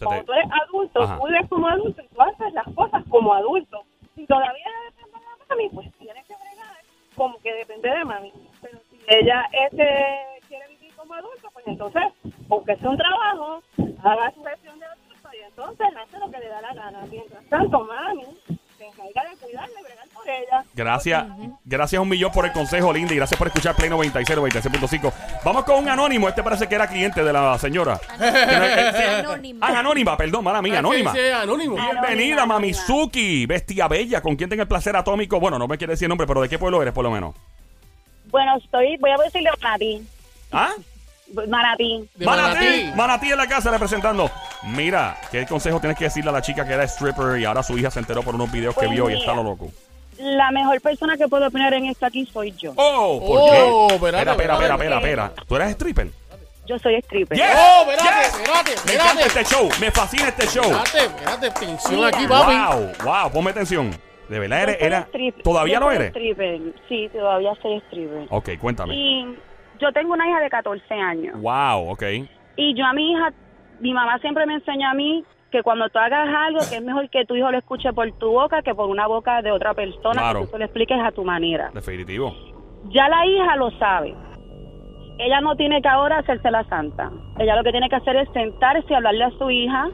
cuando 0.04 0.24
tú 0.24 0.32
eres 0.32 0.48
adulto, 0.62 1.02
Ajá. 1.02 1.18
tú 1.18 1.26
vives 1.26 1.48
como 1.48 1.68
adulto 1.68 2.02
y 2.02 2.08
tú 2.08 2.22
haces 2.22 2.52
las 2.52 2.66
cosas 2.74 3.02
como 3.10 3.34
adulto. 3.34 3.82
Si 4.14 4.26
todavía 4.26 4.66
depende 4.86 5.18
de 5.18 5.54
mami, 5.54 5.68
pues 5.70 5.92
tienes 5.98 6.26
que 6.26 6.34
bregar 6.34 6.76
como 7.16 7.38
que 7.38 7.52
depende 7.54 7.90
de 7.90 8.04
mami. 8.04 8.32
Pero 8.60 8.78
si 8.90 8.98
ella 9.08 9.48
este, 9.66 10.46
quiere 10.46 10.68
vivir 10.68 10.94
como 10.94 11.14
adulto, 11.14 11.48
pues 11.52 11.66
entonces, 11.66 12.02
aunque 12.48 12.76
sea 12.76 12.90
un 12.90 12.96
trabajo, 12.96 13.62
haga 14.04 14.30
su 14.32 14.44
gestión 14.44 14.78
de 14.78 14.86
adulto 14.86 15.28
y 15.32 15.42
entonces 15.44 15.86
hace 15.96 16.18
lo 16.18 16.30
que 16.30 16.38
le 16.38 16.48
da 16.48 16.60
la 16.60 16.74
gana. 16.74 17.06
Mientras 17.10 17.44
tanto, 17.46 17.80
mami 17.80 18.24
se 18.78 18.86
encarga 18.86 19.30
de 19.30 19.36
cuidarle 19.36 19.74
y 19.80 19.82
bregar 19.82 20.08
por 20.14 20.28
ella. 20.28 20.64
Gracias, 20.74 21.26
gracias 21.64 22.00
un 22.00 22.08
millón 22.08 22.30
por 22.30 22.46
el 22.46 22.52
consejo, 22.52 22.92
Linda, 22.92 23.12
y 23.12 23.16
gracias 23.16 23.36
por 23.36 23.48
escuchar 23.48 23.74
Play 23.74 23.90
96, 23.90 24.38
96.5. 24.38 25.12
Vamos 25.58 25.72
con 25.74 25.82
un 25.82 25.88
anónimo. 25.90 26.28
Este 26.28 26.40
parece 26.40 26.68
que 26.68 26.76
era 26.76 26.86
cliente 26.86 27.24
de 27.24 27.32
la 27.32 27.58
señora. 27.58 28.00
Anónima. 29.18 29.66
Ah, 29.66 29.80
anónima, 29.80 30.16
perdón, 30.16 30.44
mala 30.44 30.62
mía, 30.62 30.78
anónima. 30.78 31.10
Sí, 31.12 31.18
sí, 31.18 31.30
anónimo. 31.32 31.74
Bienvenida, 31.74 32.46
Mamizuki, 32.46 33.44
bestia 33.44 33.88
bella, 33.88 34.20
con 34.20 34.36
quien 34.36 34.48
tenga 34.48 34.62
el 34.62 34.68
placer 34.68 34.94
atómico. 34.94 35.40
Bueno, 35.40 35.58
no 35.58 35.66
me 35.66 35.76
quiere 35.76 35.94
decir 35.94 36.04
el 36.06 36.10
nombre, 36.10 36.28
pero 36.28 36.42
¿de 36.42 36.48
qué 36.48 36.60
pueblo 36.60 36.80
eres, 36.80 36.94
por 36.94 37.02
lo 37.02 37.10
menos? 37.10 37.34
Bueno, 38.30 38.56
estoy, 38.56 38.96
voy 38.98 39.10
a 39.10 39.16
decirle 39.16 39.50
Manatí. 39.60 40.06
¿Ah? 40.52 40.70
Manatí. 41.48 42.08
De 42.14 42.24
Manatí, 42.24 42.64
Manatí. 42.64 42.92
Manatí 42.96 43.30
en 43.32 43.38
la 43.38 43.46
casa 43.48 43.70
representando. 43.72 44.30
Mira, 44.62 45.16
¿qué 45.32 45.44
consejo 45.44 45.80
tienes 45.80 45.98
que 45.98 46.04
decirle 46.04 46.30
a 46.30 46.34
la 46.34 46.42
chica 46.42 46.64
que 46.64 46.74
era 46.74 46.84
stripper 46.84 47.40
y 47.40 47.44
ahora 47.44 47.64
su 47.64 47.76
hija 47.76 47.90
se 47.90 47.98
enteró 47.98 48.22
por 48.22 48.36
unos 48.36 48.52
videos 48.52 48.74
que 48.74 48.82
Pues 48.86 48.90
vio 48.92 49.06
y 49.10 49.14
mira. 49.14 49.18
está 49.20 49.34
lo 49.34 49.42
loco? 49.42 49.72
La 50.18 50.50
mejor 50.50 50.80
persona 50.80 51.16
que 51.16 51.28
puedo 51.28 51.46
opinar 51.46 51.72
en 51.74 51.86
esto 51.86 52.06
aquí 52.06 52.26
soy 52.26 52.52
yo. 52.52 52.72
Oh, 52.76 53.20
¿por 53.24 53.38
Oh, 53.40 53.86
qué? 53.88 53.94
espérate, 53.94 54.30
espera, 54.30 54.54
espera, 54.54 54.54
espera, 54.54 54.74
espera, 54.74 54.96
espera. 54.98 55.32
¿Tú 55.46 55.56
eres 55.56 55.70
stripper? 55.70 56.08
Yo 56.66 56.78
soy 56.78 56.96
stripper. 56.96 57.38
Yes, 57.38 57.46
Oh, 57.56 57.90
espérate, 57.90 58.18
yes. 58.20 58.34
espérate, 58.34 58.70
Me 58.86 58.94
encanta 58.94 59.22
espérate. 59.22 59.40
este 59.40 59.44
show, 59.54 59.68
me 59.80 59.90
fascina 59.90 60.28
este 60.28 60.46
show. 60.48 60.64
Espérate, 60.64 61.04
espérate, 61.06 61.50
tensión 61.66 61.94
Mira. 61.96 62.08
aquí, 62.08 62.26
papi. 62.26 62.54
Wow, 62.54 62.92
wow, 63.04 63.32
ponme 63.32 63.50
atención. 63.50 63.90
De 64.28 64.38
verdad 64.38 64.62
eres, 64.64 64.76
era, 64.80 64.98
stripper. 65.08 65.42
¿todavía 65.42 65.78
soy 65.78 65.94
eres? 65.96 66.08
stripper. 66.08 66.60
Sí, 66.88 67.08
todavía 67.12 67.52
soy 67.62 67.76
stripper. 67.86 68.26
Ok, 68.30 68.50
cuéntame. 68.60 68.94
Y 68.94 69.38
yo 69.80 69.90
tengo 69.92 70.12
una 70.12 70.28
hija 70.28 70.40
de 70.40 70.50
14 70.50 70.94
años. 70.94 71.40
Wow, 71.40 71.90
ok. 71.92 72.02
Y 72.56 72.74
yo 72.76 72.84
a 72.84 72.92
mi 72.92 73.12
hija, 73.12 73.32
mi 73.80 73.94
mamá 73.94 74.18
siempre 74.18 74.44
me 74.44 74.54
enseñó 74.54 74.90
a 74.90 74.94
mí 74.94 75.24
que 75.50 75.62
cuando 75.62 75.88
tú 75.88 75.98
hagas 75.98 76.28
algo, 76.28 76.60
que 76.68 76.76
es 76.76 76.82
mejor 76.82 77.08
que 77.10 77.24
tu 77.24 77.34
hijo 77.36 77.50
lo 77.50 77.58
escuche 77.58 77.92
por 77.92 78.10
tu 78.18 78.30
boca 78.30 78.62
que 78.62 78.74
por 78.74 78.88
una 78.88 79.06
boca 79.06 79.40
de 79.42 79.50
otra 79.52 79.74
persona, 79.74 80.20
Claro. 80.20 80.40
que 80.40 80.44
tú 80.46 80.50
se 80.52 80.58
lo 80.58 80.64
expliques 80.64 80.98
a 81.02 81.10
tu 81.12 81.24
manera. 81.24 81.70
Definitivo. 81.72 82.34
Ya 82.90 83.08
la 83.08 83.26
hija 83.26 83.56
lo 83.56 83.70
sabe. 83.78 84.14
Ella 85.18 85.40
no 85.40 85.56
tiene 85.56 85.82
que 85.82 85.88
ahora 85.88 86.18
hacerse 86.18 86.50
la 86.50 86.62
santa. 86.64 87.10
Ella 87.38 87.56
lo 87.56 87.64
que 87.64 87.72
tiene 87.72 87.88
que 87.88 87.96
hacer 87.96 88.14
es 88.16 88.28
sentarse 88.32 88.86
y 88.88 88.94
hablarle 88.94 89.24
a 89.24 89.30
su 89.32 89.50
hija, 89.50 89.88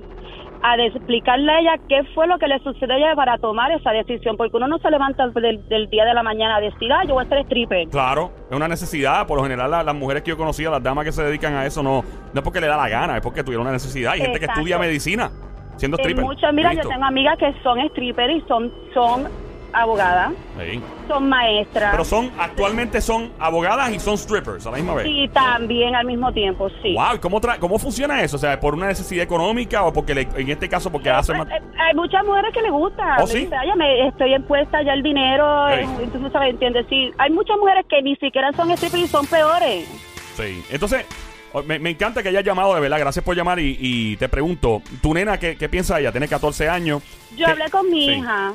a 0.67 0.77
explicarle 0.77 1.53
a 1.53 1.61
ella 1.61 1.75
qué 1.89 2.03
fue 2.15 2.27
lo 2.27 2.39
que 2.39 2.47
le 2.49 2.59
sucedió 2.61 2.95
a 2.95 2.97
ella 2.99 3.15
para 3.15 3.37
tomar 3.39 3.71
esa 3.73 3.91
decisión. 3.93 4.37
Porque 4.39 4.57
uno 4.57 4.67
no 4.67 4.79
se 4.79 4.91
levanta 4.91 5.29
del, 5.29 5.69
del 5.69 5.91
día 5.91 6.05
de 6.07 6.15
la 6.15 6.23
mañana 6.23 6.57
a 6.57 6.61
decir, 6.61 6.91
ah, 6.93 7.03
yo 7.07 7.15
voy 7.15 7.25
a 7.25 7.29
ser 7.29 7.39
stripper. 7.45 7.89
Claro, 7.89 8.31
es 8.51 8.57
una 8.57 8.67
necesidad. 8.69 9.27
Por 9.27 9.37
lo 9.37 9.43
general, 9.45 9.71
la- 9.71 9.83
las 9.83 9.95
mujeres 9.95 10.23
que 10.23 10.31
yo 10.31 10.37
conocía, 10.39 10.71
las 10.71 10.83
damas 10.83 11.05
que 11.05 11.13
se 11.13 11.23
dedican 11.23 11.55
a 11.55 11.67
eso, 11.67 11.83
no, 11.83 12.03
no 12.33 12.41
es 12.41 12.43
porque 12.43 12.61
le 12.63 12.67
da 12.67 12.77
la 12.79 12.89
gana, 12.89 13.17
es 13.17 13.23
porque 13.23 13.45
tuvieron 13.45 13.67
una 13.67 13.73
necesidad. 13.73 14.13
Hay 14.13 14.21
gente 14.23 14.39
que 14.41 14.47
estudia 14.47 14.79
medicina 14.79 15.31
siendo 15.77 15.97
En 15.99 16.01
stripper. 16.03 16.25
muchas, 16.25 16.55
mira, 16.55 16.73
yo 16.73 16.89
tengo 16.89 17.05
amigas 17.05 17.37
que 17.37 17.53
son 17.63 17.79
stripper 17.81 18.31
y 18.31 18.41
son, 18.49 18.73
son 18.95 19.29
abogadas, 19.75 20.33
Sí. 20.59 20.81
son 21.09 21.29
maestras. 21.29 21.91
Pero 21.91 22.05
son, 22.05 22.31
actualmente 22.39 23.01
son 23.01 23.33
abogadas 23.39 23.91
y 23.93 23.99
son 23.99 24.17
strippers 24.17 24.67
a 24.67 24.71
la 24.71 24.77
misma 24.77 24.95
vez. 24.95 25.07
Y 25.09 25.29
también 25.29 25.95
al 25.95 26.07
mismo 26.07 26.33
tiempo, 26.33 26.69
sí. 26.83 26.95
Wow, 26.95 27.17
¿y 27.17 27.19
¿cómo, 27.19 27.41
tra- 27.41 27.59
¿cómo 27.59 27.79
funciona 27.79 28.23
eso? 28.23 28.37
O 28.37 28.39
sea, 28.39 28.59
¿por 28.61 28.75
una 28.75 28.87
necesidad 28.87 29.25
económica 29.25 29.85
o 29.85 29.93
porque 29.93 30.15
le- 30.15 30.29
en 30.37 30.49
este 30.51 30.69
caso 30.69 30.91
porque 30.91 31.11
hace 31.11 31.33
más... 31.35 31.49
Eh, 31.49 31.53
eh, 31.57 31.63
Hay 31.89 31.95
muchas 31.95 32.25
mujeres 32.25 32.53
que 32.55 32.63
les 32.63 32.71
gusta. 32.73 33.17
¿Oh, 33.21 33.27
sí? 33.27 33.49
"Ay, 33.59 33.69
me 33.77 34.09
estoy 34.09 34.35
expuesta 34.35 34.83
ya 34.83 34.93
el 34.93 35.03
dinero. 35.03 35.69
Eh, 35.69 35.87
Entonces, 36.03 36.33
¿sabes? 36.33 36.51
¿Entiendes? 36.51 36.87
Sí, 36.89 37.11
hay 37.19 37.31
muchas 37.31 37.57
mujeres 37.59 37.85
que 37.89 38.01
ni 38.03 38.17
siquiera 38.17 38.53
son 38.53 38.71
strippers 38.77 39.03
y 39.05 39.09
son 39.09 39.27
peores. 39.27 39.87
Sí. 40.37 40.65
Entonces, 40.71 41.05
oh, 41.53 41.63
me, 41.63 41.79
me 41.79 41.91
encanta 41.91 42.23
que 42.23 42.29
hayas 42.31 42.45
llamado, 42.45 42.75
de 42.75 42.81
verdad. 42.81 42.99
Gracias 42.99 43.25
por 43.25 43.37
llamar 43.37 43.59
y, 43.61 43.77
y 43.81 44.17
te 44.17 44.29
pregunto, 44.29 44.83
¿tu 45.03 45.15
nena 45.15 45.39
qué, 45.39 45.57
qué 45.57 45.69
piensa 45.69 45.99
ella? 46.01 46.11
Tiene 46.11 46.29
14 46.29 46.69
años. 46.69 47.03
Yo 47.37 47.47
¿Qué- 47.47 47.53
hablé 47.53 47.71
con 47.71 47.89
mi 47.91 48.07
Sí. 48.07 48.13
hija, 48.15 48.53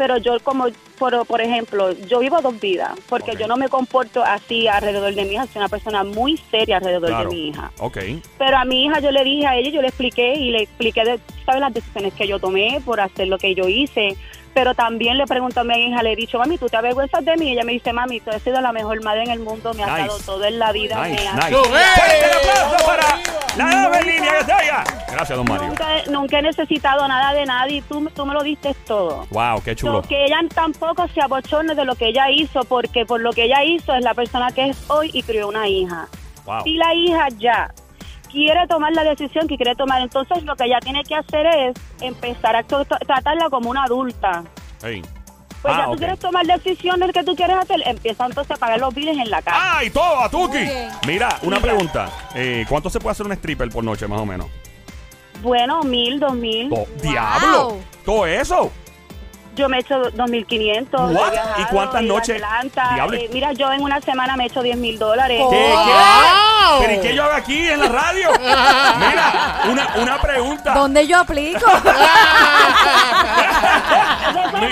pero 0.00 0.16
yo 0.16 0.40
como, 0.42 0.64
por, 0.98 1.26
por 1.26 1.42
ejemplo, 1.42 1.92
yo 1.92 2.20
vivo 2.20 2.40
dos 2.40 2.58
vidas, 2.58 2.98
porque 3.06 3.36
yo 3.38 3.46
no 3.46 3.58
me 3.58 3.68
comporto 3.68 4.22
así 4.24 4.66
alrededor 4.66 5.14
de 5.14 5.26
mi 5.26 5.34
hija, 5.34 5.46
soy 5.48 5.58
una 5.60 5.68
persona 5.68 6.04
muy 6.04 6.38
seria 6.50 6.78
alrededor 6.78 7.10
Claro. 7.10 7.28
de 7.28 7.36
mi 7.36 7.48
hija. 7.48 7.70
Ok. 7.80 7.98
Pero 8.38 8.56
a 8.56 8.64
mi 8.64 8.86
hija 8.86 9.00
yo 9.00 9.10
le 9.10 9.22
dije 9.24 9.46
a 9.46 9.56
ella, 9.58 9.68
yo 9.68 9.82
le 9.82 9.88
expliqué 9.88 10.32
y 10.36 10.52
le 10.52 10.62
expliqué, 10.62 11.04
de, 11.04 11.20
¿sabes? 11.44 11.60
Las 11.60 11.74
decisiones 11.74 12.14
que 12.14 12.26
yo 12.26 12.38
tomé 12.40 12.80
por 12.82 12.98
hacer 12.98 13.28
lo 13.28 13.36
que 13.36 13.54
yo 13.54 13.68
hice. 13.68 14.16
Pero 14.52 14.74
también 14.74 15.16
le 15.16 15.26
pregunto 15.26 15.60
a 15.60 15.64
mi 15.64 15.74
hija, 15.86 16.02
le 16.02 16.12
he 16.12 16.16
dicho, 16.16 16.38
mami, 16.38 16.58
¿tú 16.58 16.66
te 16.66 16.76
avergüenzas 16.76 17.24
de 17.24 17.36
mí? 17.36 17.48
Y 17.48 17.52
ella 17.52 17.64
me 17.64 17.72
dice, 17.72 17.92
mami, 17.92 18.20
tú 18.20 18.30
has 18.30 18.42
sido 18.42 18.60
la 18.60 18.72
mejor 18.72 19.02
madre 19.04 19.22
en 19.22 19.30
el 19.30 19.38
mundo, 19.40 19.72
me 19.74 19.84
has 19.84 19.90
Nice. 19.92 20.08
dado 20.08 20.18
todo 20.20 20.44
en 20.44 20.58
la 20.58 20.72
vida. 20.72 20.96
Nice, 21.06 21.22
me 21.22 21.28
has- 21.28 21.34
nice. 21.36 21.50
Yo, 21.52 21.62
¡eh! 21.62 21.82
¡Fuerte 21.94 22.24
el 22.24 22.32
aplauso 22.50 22.70
¡Vamos 22.70 22.82
para 22.82 23.18
la 23.56 23.82
dama 23.82 23.98
en 24.00 24.06
línea 24.06 24.38
que 24.38 24.44
se 24.44 24.52
oiga! 24.54 24.84
Gracias, 25.12 25.36
don 25.38 25.46
Mario. 25.48 25.66
Nunca, 25.68 25.86
nunca 26.10 26.38
he 26.38 26.42
necesitado 26.42 27.06
nada 27.08 27.32
de 27.32 27.46
nadie 27.46 27.76
y 27.76 27.80
tú, 27.82 28.08
tú 28.14 28.26
me 28.26 28.34
lo 28.34 28.42
diste 28.42 28.74
todo. 28.86 29.26
Wow, 29.30 29.62
qué 29.64 29.74
chulo. 29.76 30.02
So, 30.02 30.08
que 30.08 30.24
ella 30.24 30.38
tampoco 30.54 31.06
se 31.08 31.20
abochorne 31.20 31.74
de 31.74 31.84
lo 31.84 31.94
que 31.94 32.08
ella 32.08 32.28
hizo, 32.30 32.60
porque 32.64 33.06
por 33.06 33.20
lo 33.20 33.30
que 33.32 33.44
ella 33.44 33.62
hizo 33.64 33.94
es 33.94 34.02
la 34.04 34.14
persona 34.14 34.50
que 34.50 34.70
es 34.70 34.90
hoy 34.90 35.10
y 35.12 35.22
crió 35.22 35.48
una 35.48 35.68
hija. 35.68 36.06
Wow. 36.44 36.62
Si 36.64 36.74
la 36.74 36.92
hija 36.94 37.28
ya 37.38 37.70
quiere 38.30 38.66
tomar 38.68 38.92
la 38.92 39.04
decisión 39.04 39.46
que 39.48 39.56
quiere 39.56 39.74
tomar, 39.74 40.00
entonces 40.02 40.42
lo 40.44 40.54
que 40.56 40.64
ella 40.64 40.78
tiene 40.80 41.02
que 41.04 41.14
hacer 41.14 41.46
es 41.46 41.74
empezar 42.00 42.56
a 42.56 42.64
tra- 42.66 42.86
tratarla 43.06 43.50
como 43.50 43.70
una 43.70 43.84
adulta. 43.84 44.44
Hey. 44.82 45.02
Pues 45.62 45.74
Ah, 45.74 45.78
ya 45.80 45.84
tú 45.86 45.90
ok. 45.92 45.98
quieres 45.98 46.18
tomar 46.18 46.46
decisiones 46.46 47.12
que 47.12 47.22
tú 47.22 47.36
quieres 47.36 47.56
hacer, 47.56 47.82
empieza 47.84 48.24
entonces 48.24 48.50
a 48.56 48.56
pagar 48.58 48.80
los 48.80 48.94
biles 48.94 49.18
en 49.18 49.30
la 49.30 49.42
casa. 49.42 49.58
¡Ah, 49.78 49.84
y 49.84 49.90
todo, 49.90 50.20
a 50.20 50.30
Tuki! 50.30 50.58
Mira, 51.06 51.28
una 51.42 51.56
Mira. 51.58 51.60
pregunta. 51.60 52.08
Eh, 52.34 52.64
¿Cuánto 52.66 52.88
se 52.88 52.98
puede 52.98 53.12
hacer 53.12 53.26
un 53.26 53.32
stripper 53.32 53.68
por 53.68 53.84
noche, 53.84 54.08
más 54.08 54.20
o 54.20 54.24
menos? 54.26 54.46
Bueno, 55.42 55.82
mil, 55.82 56.18
dos 56.18 56.34
mil. 56.34 56.70
Oh, 56.72 56.86
¡Diablo! 57.02 57.76
¿Todo 58.06 58.26
eso? 58.26 58.70
Yo 59.60 59.68
me 59.68 59.76
he 59.76 59.80
hecho 59.80 60.10
dos 60.14 60.30
mil 60.30 60.46
quinientos. 60.46 61.12
What? 61.12 61.32
¿Y 61.58 61.64
cuántas 61.64 62.02
noches? 62.02 62.40
Diablo. 62.94 63.14
Eh, 63.18 63.28
mira, 63.30 63.52
yo 63.52 63.70
en 63.70 63.82
una 63.82 64.00
semana 64.00 64.34
me 64.36 64.44
he 64.44 64.46
hecho 64.46 64.62
diez 64.62 64.76
mil 64.78 64.98
dólares. 64.98 65.38
¿Qué? 65.50 65.56
¿Qué? 65.84 65.92
¿Pero 66.86 66.92
y 66.94 67.00
qué 67.00 67.14
yo 67.14 67.24
hago 67.24 67.34
aquí 67.34 67.66
en 67.68 67.78
la 67.80 67.88
radio? 67.88 68.30
Mira, 68.40 69.60
una, 69.70 69.88
una 70.02 70.20
pregunta. 70.20 70.72
¿Dónde 70.74 71.06
yo 71.06 71.18
aplico? 71.18 71.60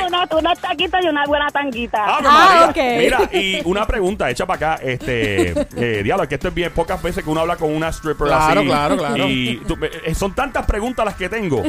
Una, 0.07 0.27
una 0.37 0.55
taquita 0.55 1.03
y 1.03 1.09
una 1.09 1.24
buena 1.27 1.48
tanguita. 1.51 2.05
Ah, 2.07 2.20
María. 2.22 2.66
ok. 2.68 2.98
Mira, 2.98 3.18
y 3.33 3.61
una 3.64 3.87
pregunta 3.87 4.29
hecha 4.31 4.46
para 4.46 4.72
acá, 4.74 4.83
este, 4.85 5.51
eh, 5.77 6.03
diablo, 6.03 6.22
es 6.24 6.29
que 6.29 6.35
esto 6.37 6.48
es 6.48 6.55
bien 6.55 6.72
pocas 6.72 7.03
veces 7.03 7.24
que 7.24 7.31
uno 7.31 7.40
habla 7.40 7.57
con 7.57 7.74
una 7.74 7.88
stripper 7.88 8.27
Claro, 8.29 8.61
así. 8.61 8.68
claro, 8.68 8.96
claro. 8.96 9.29
Y 9.29 9.57
tú- 9.66 9.77
eh, 10.05 10.14
son 10.14 10.35
tantas 10.35 10.64
preguntas 10.66 11.05
las 11.05 11.14
que 11.14 11.29
tengo. 11.29 11.62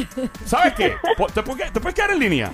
¿Sabes 0.45 0.73
qué? 0.73 0.95
Po- 1.17 1.27
¿Te, 1.27 1.41
puedes- 1.43 1.71
te 1.71 1.79
puedes 1.79 1.95
quedar 1.95 2.11
en 2.11 2.19
línea? 2.19 2.51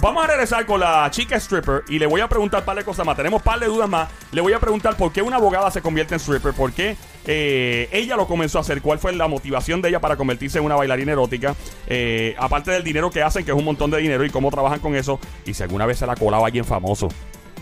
Vamos 0.00 0.24
a 0.24 0.26
regresar 0.26 0.64
con 0.66 0.80
la 0.80 1.08
chica 1.10 1.36
stripper 1.36 1.84
y 1.88 1.98
le 1.98 2.06
voy 2.06 2.20
a 2.20 2.28
preguntar 2.28 2.60
un 2.60 2.66
par 2.66 2.76
de 2.76 2.84
cosas 2.84 3.04
más. 3.04 3.16
Tenemos 3.16 3.40
un 3.40 3.44
par 3.44 3.60
de 3.60 3.66
dudas 3.66 3.88
más. 3.88 4.08
Le 4.32 4.40
voy 4.40 4.52
a 4.52 4.60
preguntar 4.60 4.96
por 4.96 5.12
qué 5.12 5.22
una 5.22 5.36
abogada 5.36 5.70
se 5.70 5.82
convierte 5.82 6.14
en 6.14 6.20
stripper, 6.20 6.54
por 6.54 6.72
qué 6.72 6.96
eh, 7.26 7.88
ella 7.92 8.16
lo 8.16 8.26
comenzó 8.26 8.58
a 8.58 8.62
hacer, 8.62 8.80
cuál 8.80 8.98
fue 8.98 9.12
la 9.12 9.28
motivación 9.28 9.82
de 9.82 9.90
ella 9.90 10.00
para 10.00 10.16
convertirse 10.16 10.58
en 10.58 10.64
una 10.64 10.76
bailarina 10.76 11.12
erótica, 11.12 11.54
eh, 11.86 12.34
aparte 12.38 12.70
del 12.70 12.82
dinero 12.82 13.10
que 13.10 13.22
hacen, 13.22 13.44
que 13.44 13.50
es 13.50 13.56
un 13.56 13.64
montón 13.64 13.90
de 13.90 13.98
dinero, 13.98 14.24
y 14.24 14.30
cómo 14.30 14.50
trabajan 14.50 14.80
con 14.80 14.96
eso, 14.96 15.20
y 15.44 15.54
si 15.54 15.62
alguna 15.62 15.86
vez 15.86 15.98
se 15.98 16.06
la 16.06 16.16
colaba 16.16 16.46
alguien 16.46 16.64
famoso. 16.64 17.08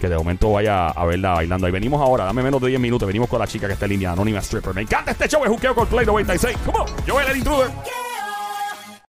Que 0.00 0.08
de 0.08 0.16
momento 0.16 0.50
vaya 0.50 0.88
a 0.88 1.04
verla 1.04 1.34
bailando. 1.34 1.66
Ahí 1.66 1.72
venimos 1.72 2.00
ahora, 2.00 2.24
dame 2.24 2.42
menos 2.42 2.58
de 2.62 2.68
10 2.68 2.80
minutos. 2.80 3.06
Venimos 3.06 3.28
con 3.28 3.38
la 3.38 3.46
chica 3.46 3.66
que 3.66 3.74
está 3.74 3.84
en 3.84 3.90
línea, 3.90 4.12
Anónima 4.12 4.38
Stripper. 4.38 4.74
Me 4.74 4.80
encanta 4.80 5.10
este 5.10 5.28
show, 5.28 5.44
es 5.44 5.50
Juqueo 5.50 5.74
con 5.74 5.86
Play 5.88 6.06
96. 6.06 6.56
¿Cómo? 6.64 6.86
Yo 7.06 7.12
voy 7.12 7.24
el 7.28 7.36
intruder. 7.36 7.68